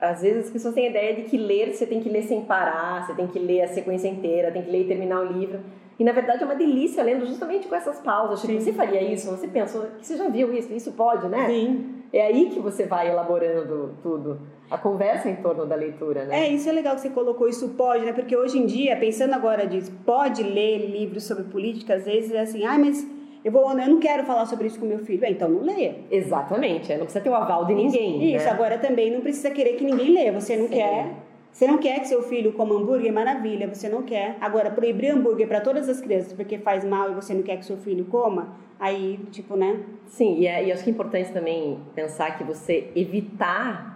às 0.00 0.22
vezes 0.22 0.46
as 0.46 0.50
pessoas 0.50 0.74
têm 0.74 0.88
a 0.88 0.90
ideia 0.90 1.14
de 1.14 1.22
que 1.22 1.36
ler 1.36 1.72
você 1.72 1.86
tem 1.86 2.00
que 2.00 2.08
ler 2.08 2.24
sem 2.24 2.42
parar, 2.42 3.06
você 3.06 3.14
tem 3.14 3.28
que 3.28 3.38
ler 3.38 3.62
a 3.62 3.68
sequência 3.68 4.08
inteira, 4.08 4.50
tem 4.50 4.62
que 4.62 4.70
ler 4.70 4.82
e 4.82 4.88
terminar 4.88 5.20
o 5.20 5.32
livro. 5.32 5.60
E 5.98 6.04
na 6.04 6.12
verdade 6.12 6.42
é 6.42 6.46
uma 6.46 6.56
delícia 6.56 7.02
lendo 7.02 7.24
justamente 7.24 7.68
com 7.68 7.74
essas 7.74 8.00
pausas. 8.00 8.40
Tipo, 8.40 8.60
você 8.60 8.72
faria 8.72 9.00
isso? 9.02 9.30
Você 9.30 9.46
pensou 9.46 9.82
que 9.98 10.06
você 10.06 10.16
já 10.16 10.28
viu 10.28 10.52
isso? 10.52 10.72
Isso 10.72 10.92
pode, 10.92 11.28
né? 11.28 11.46
Sim. 11.46 11.94
É 12.12 12.26
aí 12.26 12.50
que 12.50 12.60
você 12.60 12.86
vai 12.86 13.10
elaborando 13.10 13.94
tudo. 14.02 14.40
A 14.70 14.78
conversa 14.78 15.28
em 15.28 15.36
torno 15.36 15.66
da 15.66 15.74
leitura, 15.74 16.24
né? 16.24 16.46
É, 16.46 16.48
isso 16.48 16.68
é 16.68 16.72
legal 16.72 16.94
que 16.94 17.02
você 17.02 17.10
colocou, 17.10 17.48
isso 17.48 17.70
pode, 17.70 18.04
né? 18.04 18.12
Porque 18.12 18.36
hoje 18.36 18.58
em 18.58 18.66
dia, 18.66 18.96
pensando 18.96 19.34
agora 19.34 19.66
disso, 19.66 19.92
pode 20.06 20.42
ler 20.42 20.90
livros 20.90 21.24
sobre 21.24 21.44
política, 21.44 21.94
às 21.94 22.04
vezes 22.04 22.32
é 22.32 22.40
assim, 22.40 22.64
ah, 22.64 22.78
mas 22.78 23.06
eu, 23.44 23.52
vou, 23.52 23.70
eu 23.70 23.88
não 23.88 24.00
quero 24.00 24.24
falar 24.24 24.46
sobre 24.46 24.68
isso 24.68 24.80
com 24.80 24.86
meu 24.86 25.00
filho. 25.00 25.24
É, 25.24 25.30
então 25.30 25.48
não 25.48 25.62
leia. 25.62 25.96
Exatamente, 26.10 26.90
é, 26.90 26.96
não 26.96 27.04
precisa 27.04 27.22
ter 27.22 27.30
o 27.30 27.34
aval 27.34 27.66
de 27.66 27.74
ninguém. 27.74 28.34
Isso, 28.34 28.46
né? 28.46 28.50
agora 28.50 28.78
também 28.78 29.10
não 29.10 29.20
precisa 29.20 29.50
querer 29.50 29.74
que 29.74 29.84
ninguém 29.84 30.14
leia. 30.14 30.32
Você 30.32 30.56
não 30.56 30.68
Sim. 30.68 30.74
quer. 30.74 31.23
Você 31.54 31.68
não 31.68 31.78
quer 31.78 32.00
que 32.00 32.08
seu 32.08 32.20
filho 32.24 32.52
coma 32.52 32.74
hambúrguer, 32.74 33.12
maravilha, 33.12 33.72
você 33.72 33.88
não 33.88 34.02
quer. 34.02 34.36
Agora, 34.40 34.72
proibir 34.72 35.12
hambúrguer 35.12 35.46
para 35.46 35.60
todas 35.60 35.88
as 35.88 36.00
crianças 36.00 36.32
porque 36.32 36.58
faz 36.58 36.84
mal 36.84 37.12
e 37.12 37.14
você 37.14 37.32
não 37.32 37.44
quer 37.44 37.56
que 37.58 37.64
seu 37.64 37.76
filho 37.76 38.06
coma, 38.06 38.56
aí, 38.78 39.20
tipo, 39.30 39.54
né? 39.54 39.84
Sim, 40.08 40.40
e, 40.40 40.48
é, 40.48 40.64
e 40.64 40.72
acho 40.72 40.82
que 40.82 40.90
é 40.90 40.92
importante 40.92 41.32
também 41.32 41.78
pensar 41.94 42.36
que 42.36 42.42
você 42.42 42.90
evitar 42.96 43.94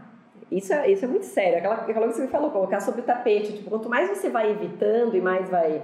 isso 0.53 0.73
é, 0.73 0.89
isso 0.89 1.05
é 1.05 1.09
muito 1.09 1.27
sério. 1.27 1.59
Aquela, 1.59 1.75
aquela 1.75 2.07
que 2.07 2.13
você 2.15 2.23
me 2.23 2.29
falou, 2.29 2.53
colocar 2.53 2.81
sobre 2.81 3.01
o 3.01 3.05
tapete. 3.05 3.53
Tipo, 3.53 3.71
quanto 3.71 3.89
mais 3.89 4.09
você 4.09 4.31
vai 4.31 4.53
evitando 4.53 5.17
e 5.17 5.21
mais 5.21 5.51
vai, 5.51 5.83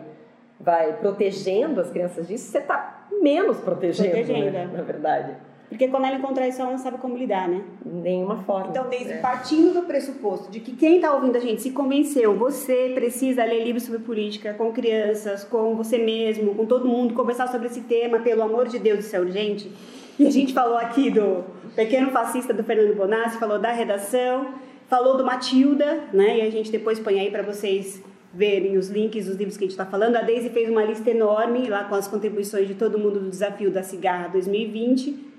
vai 0.60 0.92
protegendo 0.98 1.80
as 1.80 1.90
crianças 1.90 2.28
disso, 2.28 2.52
você 2.52 2.58
está 2.58 3.08
menos 3.20 3.58
protegendo, 3.58 4.10
protegendo 4.10 4.50
né? 4.52 4.70
Na 4.72 4.82
verdade. 4.82 5.36
Porque 5.68 5.88
quando 5.88 6.04
ela 6.04 6.16
encontrar 6.16 6.46
isso, 6.46 6.60
ela 6.60 6.70
não 6.70 6.78
sabe 6.78 6.98
como 6.98 7.16
lidar, 7.16 7.48
né? 7.48 7.62
Nenhuma 7.84 8.42
forma. 8.44 8.68
Então, 8.70 8.88
desde 8.88 9.12
é. 9.12 9.16
partindo 9.18 9.74
do 9.74 9.82
pressuposto 9.82 10.50
de 10.50 10.60
que 10.60 10.76
quem 10.76 10.96
está 10.96 11.12
ouvindo 11.14 11.36
a 11.36 11.40
gente 11.40 11.62
se 11.62 11.70
convenceu, 11.70 12.34
você 12.36 12.92
precisa 12.94 13.44
ler 13.44 13.64
livros 13.64 13.84
sobre 13.84 14.00
política 14.00 14.54
com 14.54 14.72
crianças, 14.72 15.42
com 15.42 15.74
você 15.74 15.98
mesmo, 15.98 16.54
com 16.54 16.66
todo 16.66 16.86
mundo, 16.86 17.14
conversar 17.14 17.48
sobre 17.48 17.66
esse 17.66 17.80
tema, 17.82 18.20
pelo 18.20 18.42
amor 18.42 18.68
de 18.68 18.78
Deus, 18.78 19.00
isso 19.00 19.16
é 19.16 19.20
urgente. 19.20 19.70
E 20.18 20.26
a 20.26 20.30
gente 20.30 20.52
falou 20.52 20.76
aqui 20.76 21.10
do 21.10 21.44
Pequeno 21.74 22.10
Fascista 22.12 22.54
do 22.54 22.62
Fernando 22.62 22.94
Bonassi, 22.94 23.36
falou 23.38 23.58
da 23.58 23.72
redação, 23.72 24.54
falou 24.86 25.16
do 25.16 25.24
Matilda, 25.24 26.04
né? 26.12 26.38
E 26.38 26.42
a 26.42 26.50
gente 26.50 26.70
depois 26.70 27.00
põe 27.00 27.18
aí 27.18 27.30
para 27.30 27.42
vocês 27.42 28.00
verem 28.32 28.76
os 28.76 28.88
links 28.88 29.26
dos 29.26 29.36
livros 29.36 29.56
que 29.56 29.64
a 29.64 29.66
gente 29.66 29.72
está 29.72 29.86
falando. 29.86 30.16
A 30.16 30.22
Daisy 30.22 30.50
fez 30.50 30.68
uma 30.68 30.84
lista 30.84 31.10
enorme 31.10 31.68
lá 31.68 31.84
com 31.84 31.94
as 31.94 32.06
contribuições 32.06 32.68
de 32.68 32.74
todo 32.74 32.98
mundo 32.98 33.18
do 33.18 33.30
desafio 33.30 33.70
da 33.70 33.82
Cigarra 33.82 34.28
2020. 34.28 35.33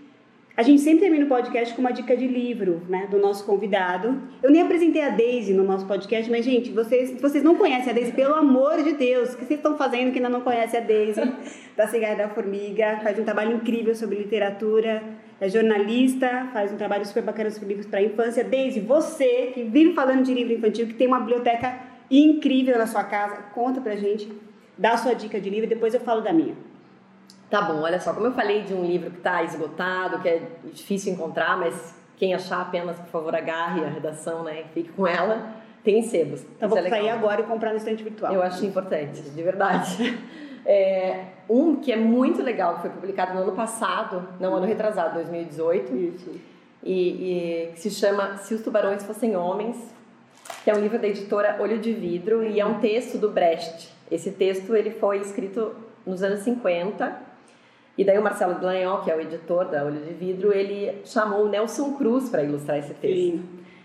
A 0.57 0.63
gente 0.63 0.81
sempre 0.81 1.01
termina 1.01 1.25
o 1.25 1.27
podcast 1.27 1.75
com 1.75 1.81
uma 1.81 1.91
dica 1.91 2.15
de 2.15 2.25
livro, 2.25 2.81
né, 2.87 3.07
do 3.11 3.19
nosso 3.19 3.45
convidado. 3.45 4.21
Eu 4.41 4.49
nem 4.49 4.61
apresentei 4.61 5.01
a 5.01 5.09
Daisy 5.09 5.53
no 5.53 5.65
nosso 5.65 5.85
podcast, 5.85 6.31
mas, 6.31 6.45
gente, 6.45 6.71
vocês, 6.71 7.19
vocês 7.19 7.43
não 7.43 7.55
conhecem 7.55 7.91
a 7.91 7.93
Daisy, 7.93 8.13
pelo 8.13 8.33
amor 8.35 8.81
de 8.81 8.93
Deus, 8.93 9.33
o 9.33 9.37
que 9.37 9.43
vocês 9.43 9.59
estão 9.59 9.77
fazendo 9.77 10.13
que 10.13 10.19
ainda 10.19 10.29
não 10.29 10.39
conhece 10.39 10.77
a 10.77 10.79
Daisy, 10.79 11.19
da 11.75 11.89
Cigarra 11.89 12.15
da 12.15 12.29
Formiga? 12.29 13.01
Faz 13.03 13.19
um 13.19 13.25
trabalho 13.25 13.57
incrível 13.57 13.93
sobre 13.93 14.17
literatura, 14.17 15.03
é 15.41 15.49
jornalista, 15.49 16.47
faz 16.53 16.71
um 16.71 16.77
trabalho 16.77 17.05
super 17.05 17.23
bacana 17.23 17.49
sobre 17.51 17.67
livros 17.67 17.87
para 17.87 17.99
a 17.99 18.03
infância. 18.03 18.41
Daisy, 18.41 18.79
você 18.79 19.51
que 19.53 19.61
vive 19.61 19.93
falando 19.93 20.23
de 20.23 20.33
livro 20.33 20.53
infantil, 20.53 20.87
que 20.87 20.93
tem 20.93 21.05
uma 21.05 21.19
biblioteca 21.19 21.77
incrível 22.09 22.77
na 22.77 22.87
sua 22.87 23.03
casa, 23.03 23.35
conta 23.53 23.81
pra 23.81 23.97
gente, 23.97 24.31
dá 24.77 24.93
a 24.93 24.97
sua 24.97 25.13
dica 25.13 25.37
de 25.37 25.49
livro 25.49 25.65
e 25.65 25.69
depois 25.69 25.93
eu 25.93 25.99
falo 25.99 26.21
da 26.21 26.31
minha. 26.31 26.55
Tá 27.55 27.61
bom, 27.61 27.79
olha 27.79 28.01
só, 28.01 28.13
como 28.13 28.25
eu 28.25 28.33
falei 28.33 28.63
de 28.63 28.73
um 28.73 28.83
livro 28.83 29.09
que 29.09 29.15
está 29.15 29.41
esgotado, 29.41 30.19
que 30.19 30.27
é 30.27 30.41
difícil 30.73 31.13
encontrar, 31.13 31.57
mas 31.57 31.95
quem 32.17 32.33
achar 32.33 32.59
apenas, 32.59 32.97
por 32.97 33.07
favor, 33.07 33.33
agarre 33.33 33.81
a 33.85 33.87
redação, 33.87 34.43
né? 34.43 34.65
Fique 34.73 34.89
com 34.89 35.07
ela. 35.07 35.53
Tem 35.81 36.01
sebos. 36.01 36.43
Então 36.57 36.67
vou 36.67 36.77
é 36.77 36.89
sair 36.89 37.09
agora 37.09 37.39
e 37.39 37.43
comprar 37.45 37.69
no 37.69 37.77
estante 37.77 38.03
virtual. 38.03 38.33
Eu 38.33 38.43
acho 38.43 38.65
importante, 38.65 39.21
de 39.21 39.41
verdade. 39.41 40.19
É, 40.67 41.25
um 41.47 41.75
que 41.75 41.91
é 41.91 41.95
muito 41.95 42.41
legal, 42.41 42.77
que 42.77 42.81
foi 42.81 42.89
publicado 42.89 43.35
no 43.35 43.41
ano 43.41 43.51
passado, 43.51 44.27
não, 44.39 44.55
ano 44.55 44.65
retrasado, 44.65 45.13
2018. 45.13 45.95
Isso. 45.95 46.31
E, 46.81 47.67
e 47.67 47.71
que 47.71 47.81
se 47.81 47.91
chama 47.91 48.37
Se 48.37 48.55
os 48.55 48.63
Tubarões 48.63 49.03
Fossem 49.03 49.35
Homens, 49.35 49.77
que 50.63 50.71
é 50.71 50.73
um 50.73 50.79
livro 50.79 50.97
da 50.97 51.07
editora 51.07 51.57
Olho 51.59 51.77
de 51.77 51.93
Vidro 51.93 52.43
e 52.43 52.59
é 52.59 52.65
um 52.65 52.79
texto 52.79 53.19
do 53.19 53.29
Brecht. 53.29 53.93
Esse 54.09 54.31
texto 54.31 54.75
ele 54.75 54.89
foi 54.89 55.19
escrito 55.19 55.75
nos 56.03 56.23
anos 56.23 56.39
50 56.39 57.34
e 57.97 58.03
daí 58.03 58.17
o 58.17 58.23
Marcelo 58.23 58.55
Blanhol, 58.55 59.01
que 59.01 59.11
é 59.11 59.15
o 59.15 59.21
editor 59.21 59.65
da 59.65 59.85
Olho 59.85 60.01
de 60.01 60.13
Vidro, 60.13 60.51
ele 60.51 61.01
chamou 61.05 61.45
o 61.45 61.49
Nelson 61.49 61.93
Cruz 61.93 62.29
para 62.29 62.43
ilustrar 62.43 62.77
esse 62.77 62.93
texto. 62.93 63.15
Sim. 63.15 63.43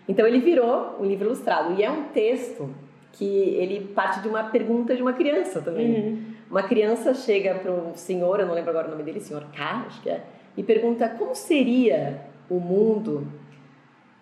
Então 0.08 0.26
ele 0.26 0.40
virou 0.40 0.96
um 1.00 1.04
livro 1.04 1.26
ilustrado. 1.26 1.74
E 1.74 1.84
é 1.84 1.90
um 1.90 2.04
texto 2.04 2.68
que 3.12 3.24
ele 3.24 3.86
parte 3.94 4.20
de 4.20 4.28
uma 4.28 4.44
pergunta 4.44 4.96
de 4.96 5.02
uma 5.02 5.12
criança 5.12 5.60
também. 5.60 5.94
Uhum. 5.94 6.22
Uma 6.50 6.64
criança 6.64 7.14
chega 7.14 7.54
para 7.54 7.70
um 7.70 7.94
senhor, 7.94 8.40
eu 8.40 8.46
não 8.46 8.54
lembro 8.54 8.70
agora 8.70 8.88
o 8.88 8.90
nome 8.90 9.04
dele, 9.04 9.20
senhor 9.20 9.44
K, 9.52 9.84
acho 9.86 10.02
que 10.02 10.10
é, 10.10 10.24
e 10.56 10.64
pergunta 10.64 11.08
como 11.08 11.32
seria 11.32 12.22
o 12.48 12.58
mundo, 12.58 13.24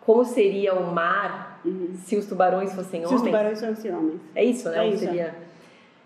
como 0.01 0.23
seria 0.27 0.75
o 0.75 0.93
mar 0.93 1.63
uhum. 1.65 1.95
se 1.95 2.17
os 2.17 2.27
tubarões 2.27 2.75
fossem 2.75 3.01
homens. 3.01 3.09
Se 3.09 3.15
os 3.15 3.23
tubarões 3.23 3.61
fossem 3.65 3.95
homens. 3.95 4.21
É 4.35 4.45
isso, 4.45 4.69
né? 4.69 4.85
É 4.85 4.89
isso. 4.89 4.99
Seria 4.99 5.35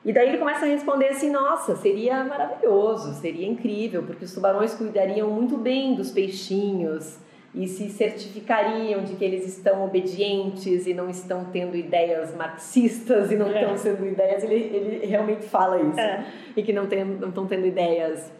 e 0.04 0.12
daí 0.12 0.30
ele 0.30 0.38
começa 0.38 0.64
a 0.64 0.68
responder 0.68 1.08
assim: 1.08 1.30
nossa, 1.30 1.76
seria 1.76 2.24
maravilhoso, 2.24 3.14
seria 3.20 3.46
incrível, 3.46 4.02
porque 4.02 4.24
os 4.24 4.34
tubarões 4.34 4.74
cuidariam 4.74 5.30
muito 5.30 5.56
bem 5.56 5.94
dos 5.94 6.10
peixinhos 6.10 7.18
e 7.54 7.68
se 7.68 7.90
certificariam 7.90 9.04
de 9.04 9.14
que 9.14 9.24
eles 9.24 9.46
estão 9.46 9.84
obedientes 9.84 10.86
e 10.86 10.94
não 10.94 11.10
estão 11.10 11.44
tendo 11.52 11.76
ideias 11.76 12.34
marxistas 12.34 13.30
e 13.30 13.36
não 13.36 13.46
é. 13.48 13.60
estão 13.60 13.76
sendo 13.76 14.06
ideias. 14.06 14.42
Ele, 14.42 14.54
ele 14.54 15.06
realmente 15.06 15.42
fala 15.42 15.80
isso. 15.80 16.00
É. 16.00 16.26
E 16.56 16.62
que 16.62 16.72
não, 16.72 16.86
tem, 16.86 17.04
não 17.04 17.28
estão 17.28 17.46
tendo 17.46 17.66
ideias 17.66 18.32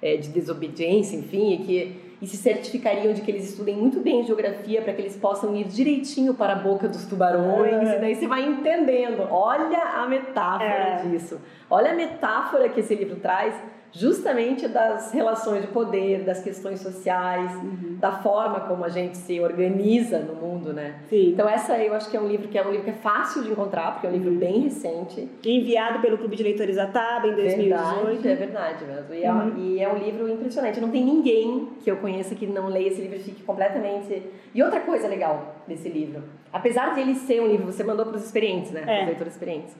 é, 0.00 0.16
de 0.16 0.28
desobediência, 0.28 1.16
enfim, 1.16 1.54
e 1.54 1.58
que 1.58 2.11
e 2.22 2.26
se 2.28 2.36
certificariam 2.36 3.12
de 3.12 3.20
que 3.20 3.28
eles 3.32 3.50
estudem 3.50 3.76
muito 3.76 3.98
bem 3.98 4.22
geografia 4.22 4.80
para 4.80 4.92
que 4.92 5.02
eles 5.02 5.16
possam 5.16 5.56
ir 5.56 5.64
direitinho 5.64 6.34
para 6.34 6.52
a 6.52 6.56
boca 6.56 6.88
dos 6.88 7.04
tubarões. 7.04 7.88
É. 7.88 7.96
E 7.96 8.00
daí 8.00 8.14
você 8.14 8.28
vai 8.28 8.44
entendendo. 8.44 9.26
Olha 9.28 9.82
a 9.82 10.06
metáfora 10.06 10.70
é. 10.70 11.02
disso. 11.02 11.40
Olha 11.68 11.90
a 11.90 11.94
metáfora 11.94 12.68
que 12.68 12.78
esse 12.78 12.94
livro 12.94 13.16
traz 13.16 13.52
justamente 13.92 14.66
das 14.66 15.12
relações 15.12 15.62
de 15.62 15.68
poder, 15.68 16.24
das 16.24 16.42
questões 16.42 16.80
sociais, 16.80 17.54
uhum. 17.56 17.98
da 18.00 18.10
forma 18.10 18.60
como 18.60 18.84
a 18.84 18.88
gente 18.88 19.18
se 19.18 19.38
organiza 19.38 20.18
no 20.18 20.34
mundo, 20.34 20.72
né? 20.72 21.00
Sim. 21.10 21.28
Então 21.28 21.46
essa 21.46 21.76
eu 21.76 21.92
acho 21.92 22.10
que 22.10 22.16
é 22.16 22.20
um 22.20 22.26
livro 22.26 22.48
que 22.48 22.56
é 22.56 22.66
um 22.66 22.70
livro 22.70 22.84
que 22.84 22.90
é 22.90 22.94
fácil 22.94 23.42
de 23.42 23.50
encontrar, 23.50 23.92
porque 23.92 24.06
é 24.06 24.10
um 24.10 24.12
livro 24.14 24.30
uhum. 24.30 24.38
bem 24.38 24.60
recente. 24.60 25.28
Enviado 25.44 26.00
pelo 26.00 26.16
Clube 26.16 26.34
de 26.34 26.42
Leitores 26.42 26.78
Ataba 26.78 27.28
em 27.28 27.34
2018. 27.34 28.22
Verdade, 28.22 28.28
é 28.28 28.34
verdade 28.34 28.84
mesmo. 28.86 29.14
E, 29.14 29.24
é 29.24 29.32
uhum. 29.32 29.48
é, 29.48 29.60
e 29.60 29.80
é 29.82 29.92
um 29.92 29.98
livro 29.98 30.28
impressionante. 30.28 30.80
Não 30.80 30.90
tem 30.90 31.04
ninguém 31.04 31.68
que 31.84 31.90
eu 31.90 31.98
conheça 31.98 32.34
que 32.34 32.46
não 32.46 32.68
leia 32.68 32.88
esse 32.88 33.00
livro 33.02 33.16
e 33.18 33.20
fique 33.20 33.42
completamente... 33.42 34.22
E 34.54 34.62
outra 34.62 34.80
coisa 34.80 35.06
legal 35.06 35.56
desse 35.68 35.88
livro, 35.88 36.22
apesar 36.50 36.94
de 36.94 37.00
ele 37.00 37.14
ser 37.14 37.42
um 37.42 37.46
livro, 37.46 37.66
você 37.66 37.84
mandou 37.84 38.06
para 38.06 38.16
os 38.16 38.24
experientes, 38.24 38.70
né? 38.70 38.84
É. 38.86 39.00
Os 39.00 39.06
leitores 39.08 39.32
experientes. 39.34 39.74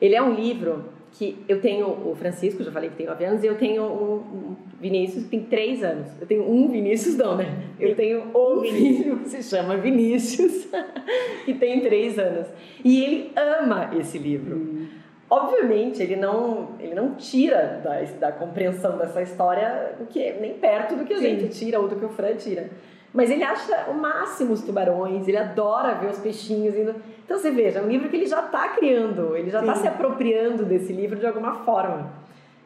Ele 0.00 0.14
é 0.14 0.22
um 0.22 0.34
livro 0.34 0.84
que 1.14 1.44
eu 1.48 1.60
tenho 1.60 1.86
o 1.86 2.14
Francisco, 2.16 2.62
já 2.62 2.72
falei 2.72 2.90
que 2.90 2.96
tem 2.96 3.06
9 3.06 3.24
anos, 3.24 3.44
e 3.44 3.46
eu 3.46 3.56
tenho 3.56 3.84
um 3.84 4.56
Vinícius 4.80 5.24
que 5.24 5.30
tem 5.30 5.44
3 5.44 5.84
anos. 5.84 6.08
Eu 6.20 6.26
tenho 6.26 6.50
um 6.50 6.68
Vinícius, 6.68 7.16
não, 7.16 7.36
né? 7.36 7.46
Eu 7.78 7.94
tenho 7.94 8.24
um 8.36 8.60
filho 8.62 9.18
que 9.20 9.28
se 9.28 9.42
chama 9.42 9.76
Vinícius, 9.76 10.68
que 11.46 11.54
tem 11.54 11.80
3 11.80 12.18
anos. 12.18 12.48
E 12.84 13.02
ele 13.02 13.32
ama 13.36 13.92
esse 13.96 14.18
livro. 14.18 14.56
Hum. 14.56 14.88
Obviamente, 15.30 16.02
ele 16.02 16.16
não, 16.16 16.70
ele 16.80 16.94
não 16.94 17.14
tira 17.14 17.80
da, 17.82 18.02
da 18.18 18.32
compreensão 18.32 18.98
dessa 18.98 19.22
história 19.22 19.94
o 20.00 20.06
que 20.06 20.32
nem 20.34 20.54
perto 20.54 20.96
do 20.96 21.04
que 21.04 21.14
a 21.14 21.18
Sim. 21.18 21.38
gente 21.38 21.58
tira 21.58 21.80
ou 21.80 21.88
do 21.88 21.96
que 21.96 22.04
o 22.04 22.10
Fran 22.10 22.34
tira. 22.34 22.70
Mas 23.14 23.30
ele 23.30 23.44
acha 23.44 23.88
o 23.88 23.94
máximo 23.94 24.52
os 24.52 24.62
tubarões, 24.62 25.28
ele 25.28 25.36
adora 25.36 25.94
ver 25.94 26.10
os 26.10 26.18
peixinhos 26.18 26.74
indo. 26.74 26.96
Então 27.24 27.38
você 27.38 27.48
veja, 27.52 27.78
é 27.78 27.82
um 27.82 27.88
livro 27.88 28.08
que 28.08 28.16
ele 28.16 28.26
já 28.26 28.44
está 28.44 28.70
criando, 28.70 29.36
ele 29.36 29.50
já 29.50 29.60
está 29.60 29.76
se 29.76 29.86
apropriando 29.86 30.64
desse 30.64 30.92
livro 30.92 31.16
de 31.16 31.24
alguma 31.24 31.64
forma. 31.64 32.10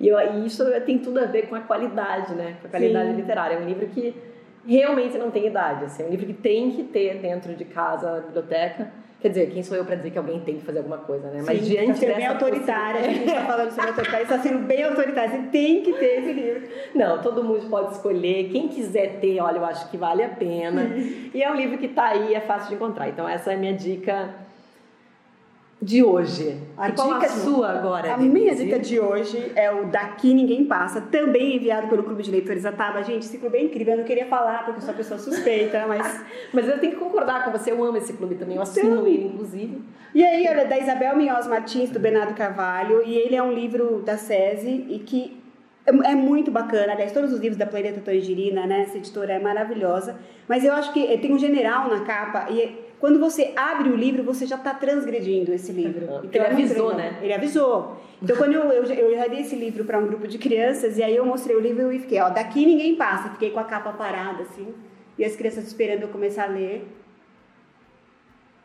E, 0.01 0.09
eu, 0.09 0.19
e, 0.19 0.47
isso 0.47 0.65
tem 0.87 0.99
tudo 0.99 1.21
a 1.21 1.27
ver 1.27 1.49
com 1.49 1.55
a 1.55 1.61
qualidade, 1.61 2.35
né? 2.35 2.57
Com 2.63 2.69
a 2.69 2.71
qualidade 2.71 3.11
Sim. 3.11 3.17
literária. 3.17 3.57
É 3.57 3.61
um 3.61 3.67
livro 3.67 3.87
que 3.89 4.15
realmente 4.67 5.19
não 5.19 5.31
tem 5.31 5.47
idade. 5.47 5.85
Assim, 5.85 6.03
é 6.03 6.07
um 6.07 6.11
livro 6.11 6.25
que 6.25 6.33
tem 6.33 6.71
que 6.71 6.85
ter 6.85 7.19
dentro 7.19 7.55
de 7.55 7.67
casa, 7.67 8.11
na 8.11 8.21
biblioteca. 8.21 8.91
Quer 9.21 9.31
dizer, 9.31 9.51
quem 9.51 9.65
sou 9.65 9.77
eu 9.77 9.85
para 9.85 9.97
dizer 9.97 10.13
que 10.13 10.19
alguém 10.19 10.39
tem 10.41 10.59
que 10.59 10.65
fazer 10.65 10.79
alguma 10.79 10.99
coisa, 10.99 11.29
né? 11.29 11.43
Mas 11.45 11.59
Sim, 11.59 11.65
diante 11.65 11.89
tá 11.89 11.95
sendo 11.95 12.15
bem 12.15 12.27
autoritária, 12.27 13.01
a 13.01 13.05
gente 13.05 13.27
está 13.27 13.41
falando 13.47 13.71
sobre 13.71 13.89
autoritária, 13.91 14.23
está 14.23 14.39
sendo 14.39 14.59
bem 14.61 14.85
autoritária, 14.85 15.31
você 15.31 15.49
tem 15.49 15.83
que 15.83 15.93
ter 15.95 16.21
esse 16.21 16.33
livro. 16.33 16.69
Não, 16.95 17.21
todo 17.21 17.43
mundo 17.43 17.69
pode 17.69 17.95
escolher, 17.95 18.49
quem 18.51 18.69
quiser 18.69 19.19
ter, 19.19 19.41
olha, 19.41 19.57
eu 19.59 19.65
acho 19.65 19.91
que 19.91 19.97
vale 19.97 20.23
a 20.23 20.29
pena. 20.29 20.89
E 21.35 21.43
é 21.43 21.51
um 21.51 21.57
livro 21.57 21.79
que 21.79 21.87
está 21.87 22.11
aí, 22.11 22.33
é 22.33 22.41
fácil 22.41 22.69
de 22.69 22.75
encontrar. 22.77 23.09
Então 23.09 23.29
essa 23.29 23.51
é 23.51 23.55
a 23.57 23.59
minha 23.59 23.75
dica 23.75 24.48
de 25.81 26.03
hoje. 26.03 26.61
A 26.77 26.89
e 26.89 26.93
dica 26.93 27.27
a 27.27 27.29
sua 27.29 27.71
agora? 27.71 28.15
A 28.15 28.17
minha 28.17 28.55
dica 28.55 28.79
de 28.79 28.99
hoje 28.99 29.53
é 29.55 29.71
o 29.71 29.87
Daqui 29.87 30.35
Ninguém 30.35 30.65
Passa, 30.65 31.01
também 31.01 31.57
enviado 31.57 31.87
pelo 31.87 32.03
Clube 32.03 32.23
de 32.23 32.31
Leitores 32.31 32.67
Ataba. 32.67 33.03
Gente, 33.05 33.25
esse 33.25 33.39
clube 33.39 33.57
é 33.57 33.63
incrível, 33.63 33.95
eu 33.95 33.99
não 33.99 34.05
queria 34.05 34.27
falar 34.27 34.65
porque 34.65 34.79
eu 34.79 34.81
sou 34.81 34.91
uma 34.91 34.97
pessoa 34.97 35.19
suspeita, 35.19 35.87
mas... 35.87 36.25
mas 36.53 36.69
eu 36.69 36.79
tenho 36.79 36.93
que 36.95 36.99
concordar 36.99 37.45
com 37.45 37.53
você, 37.53 37.71
eu 37.71 37.83
amo 37.85 37.97
esse 37.97 38.13
clube 38.13 38.35
também, 38.35 38.57
eu 38.57 38.63
assino 38.63 38.93
então... 38.93 39.07
ele, 39.07 39.27
inclusive. 39.27 39.83
E 40.15 40.25
aí, 40.25 40.49
olha, 40.49 40.65
da 40.65 40.79
Isabel 40.79 41.17
Minhoz 41.17 41.47
Martins, 41.47 41.91
do 41.91 42.01
Bernardo 42.01 42.35
Carvalho, 42.35 43.03
e 43.05 43.15
ele 43.15 43.37
é 43.37 43.43
um 43.43 43.53
livro 43.53 44.03
da 44.03 44.17
SESI 44.17 44.87
e 44.89 44.99
que 44.99 45.41
é, 45.87 46.11
é 46.11 46.15
muito 46.15 46.51
bacana, 46.51 46.93
aliás, 46.93 47.13
todos 47.13 47.33
os 47.33 47.39
livros 47.39 47.57
da 47.57 47.67
Planeta 47.67 48.01
Tangerina, 48.01 48.67
né, 48.67 48.83
essa 48.83 48.99
editora 48.99 49.35
é 49.35 49.39
maravilhosa, 49.39 50.19
mas 50.49 50.65
eu 50.65 50.73
acho 50.73 50.93
que 50.93 51.07
eh, 51.07 51.17
tem 51.19 51.33
um 51.33 51.39
general 51.39 51.89
na 51.89 52.01
capa 52.05 52.47
e 52.51 52.88
quando 53.01 53.21
você 53.21 53.53
abre 53.55 53.91
o 53.91 53.97
livro, 53.97 54.23
você 54.23 54.45
já 54.47 54.57
está 54.57 54.75
transgredindo 54.75 55.53
esse 55.53 55.71
livro. 55.71 56.21
Então, 56.25 56.43
ele 56.43 56.51
é 56.51 56.53
avisou, 56.53 56.95
né? 56.95 57.19
Ele 57.23 57.33
avisou. 57.33 57.97
Então, 58.21 58.37
quando 58.37 58.55
eu, 58.55 58.65
eu, 58.65 58.85
eu 58.85 59.17
já 59.17 59.27
dei 59.29 59.41
esse 59.41 59.55
livro 59.55 59.85
para 59.85 59.99
um 59.99 60.07
grupo 60.07 60.27
de 60.27 60.37
crianças, 60.37 60.99
e 60.99 61.03
aí 61.03 61.15
eu 61.15 61.25
mostrei 61.25 61.57
o 61.57 61.61
livro 61.61 61.93
e 61.93 62.01
fiquei, 62.01 62.21
ó, 62.21 62.29
daqui 62.29 62.67
ninguém 62.67 62.97
passa. 62.97 63.31
Fiquei 63.31 63.51
com 63.51 63.61
a 63.61 63.65
capa 63.65 63.93
parada, 63.93 64.43
assim, 64.43 64.75
e 65.17 65.25
as 65.25 65.37
crianças 65.37 65.65
esperando 65.67 66.03
eu 66.03 66.09
começar 66.09 66.45
a 66.45 66.49
ler. 66.49 66.87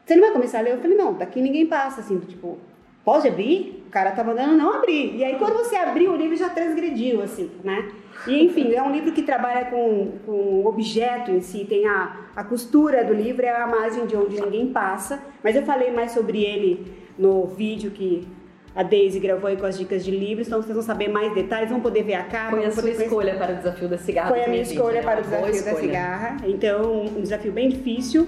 Você 0.04 0.15
não 0.15 0.24
vai 0.24 0.32
começar 0.32 0.60
a 0.60 0.62
ler? 0.62 0.74
Eu 0.74 0.80
falei, 0.80 0.98
não, 0.98 1.13
daqui 1.13 1.39
ninguém 1.39 1.67
passa, 1.67 2.02
assim, 2.02 2.19
tipo, 2.19 2.58
pode 3.06 3.28
abrir? 3.28 3.84
O 3.88 3.91
cara 3.91 4.12
tá 4.12 4.24
mandando 4.24 4.58
não 4.58 4.74
abrir. 4.74 5.15
E 5.15 5.24
aí, 5.24 5.38
quando 5.38 5.54
você 5.54 5.76
abriu 5.76 6.12
o 6.12 6.15
livro, 6.15 6.36
já 6.36 6.50
transgrediu, 6.50 7.22
assim, 7.22 7.52
né? 7.63 7.91
E, 8.28 8.45
enfim, 8.45 8.73
é 8.73 8.82
um 8.82 8.91
livro 8.91 9.12
que 9.12 9.21
trabalha 9.21 9.65
com, 9.65 10.13
com 10.26 10.32
o 10.32 10.65
objeto 10.65 11.32
em 11.32 11.41
si, 11.41 11.65
tem 11.65 11.86
a, 11.88 12.28
a 12.36 12.43
costura 12.43 13.04
do 13.04 13.13
livro, 13.13 13.45
é 13.45 13.49
a 13.49 13.67
margem 13.67 14.06
de 14.06 14.15
onde 14.15 14.39
ninguém 14.39 14.67
passa. 14.67 15.21
Mas 15.43 15.56
eu 15.56 15.63
falei 15.63 15.91
mais 15.91 16.12
sobre 16.12 16.43
ele 16.43 16.86
no 17.17 17.45
vídeo 17.47 17.91
que 17.91 18.28
a 18.76 18.82
Daisy 18.82 19.19
gravou 19.19 19.47
aí 19.47 19.58
com 19.58 19.65
as 19.65 19.78
dicas 19.78 20.04
de 20.04 20.10
livros, 20.10 20.47
então 20.47 20.62
vocês 20.62 20.73
vão 20.73 20.84
saber 20.84 21.08
mais 21.08 21.34
detalhes, 21.34 21.69
vão 21.69 21.80
poder 21.80 22.04
ver 22.04 22.15
a 22.15 22.23
capa. 22.23 22.52
Foi 22.52 22.65
a 22.65 22.71
sua 22.71 22.89
escolha 22.89 23.36
para 23.36 23.54
o 23.54 23.58
desafio 23.58 23.88
da 23.88 23.97
cigarra. 23.97 24.30
Foi 24.30 24.43
a 24.43 24.47
minha 24.47 24.62
escolha 24.62 25.02
né? 25.02 25.02
para 25.04 25.19
o 25.19 25.23
desafio 25.23 25.65
da 25.65 25.76
cigarra. 25.76 26.38
Então, 26.45 27.06
um 27.06 27.21
desafio 27.21 27.52
bem 27.52 27.69
difícil. 27.69 28.28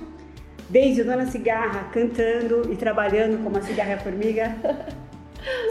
Daisy, 0.69 1.04
dona 1.04 1.26
cigarra, 1.26 1.89
cantando 1.91 2.71
e 2.71 2.76
trabalhando 2.76 3.43
como 3.43 3.58
a 3.58 3.62
cigarra 3.62 3.98
formiga. 3.98 4.56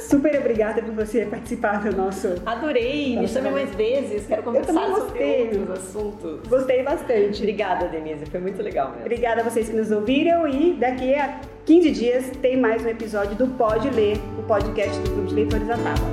Super 0.01 0.39
obrigada 0.39 0.83
por 0.83 0.95
você 0.95 1.27
participar 1.27 1.83
do 1.83 1.97
nosso. 1.97 2.29
Adorei, 2.47 3.19
me 3.19 3.27
chame 3.27 3.51
mais 3.51 3.75
vezes, 3.75 4.27
quero 4.27 4.43
conversar 4.43 4.73
sobre 4.73 5.43
outros 5.43 5.71
assuntos. 5.71 6.49
Gostei 6.49 6.83
bastante. 6.83 7.39
Obrigada, 7.39 7.89
Denise, 7.89 8.27
foi 8.27 8.41
muito 8.41 8.63
legal 8.63 8.91
mesmo. 8.91 9.03
Obrigada 9.03 9.41
a 9.41 9.45
vocês 9.45 9.69
que 9.69 9.77
nos 9.77 9.91
ouviram 9.91 10.47
e 10.49 10.75
daqui 10.75 11.15
a 11.15 11.41
15 11.65 11.91
dias 11.91 12.31
tem 12.43 12.59
mais 12.59 12.85
um 12.85 12.89
episódio 12.89 13.35
do 13.37 13.47
Pode 13.49 13.89
Ler, 13.91 14.19
o 14.39 14.43
podcast 14.43 14.99
do 15.01 15.11
Clube 15.11 15.29
de 15.29 15.35
Leitores 15.35 15.67
da 15.67 15.77
Tábua. 15.77 16.09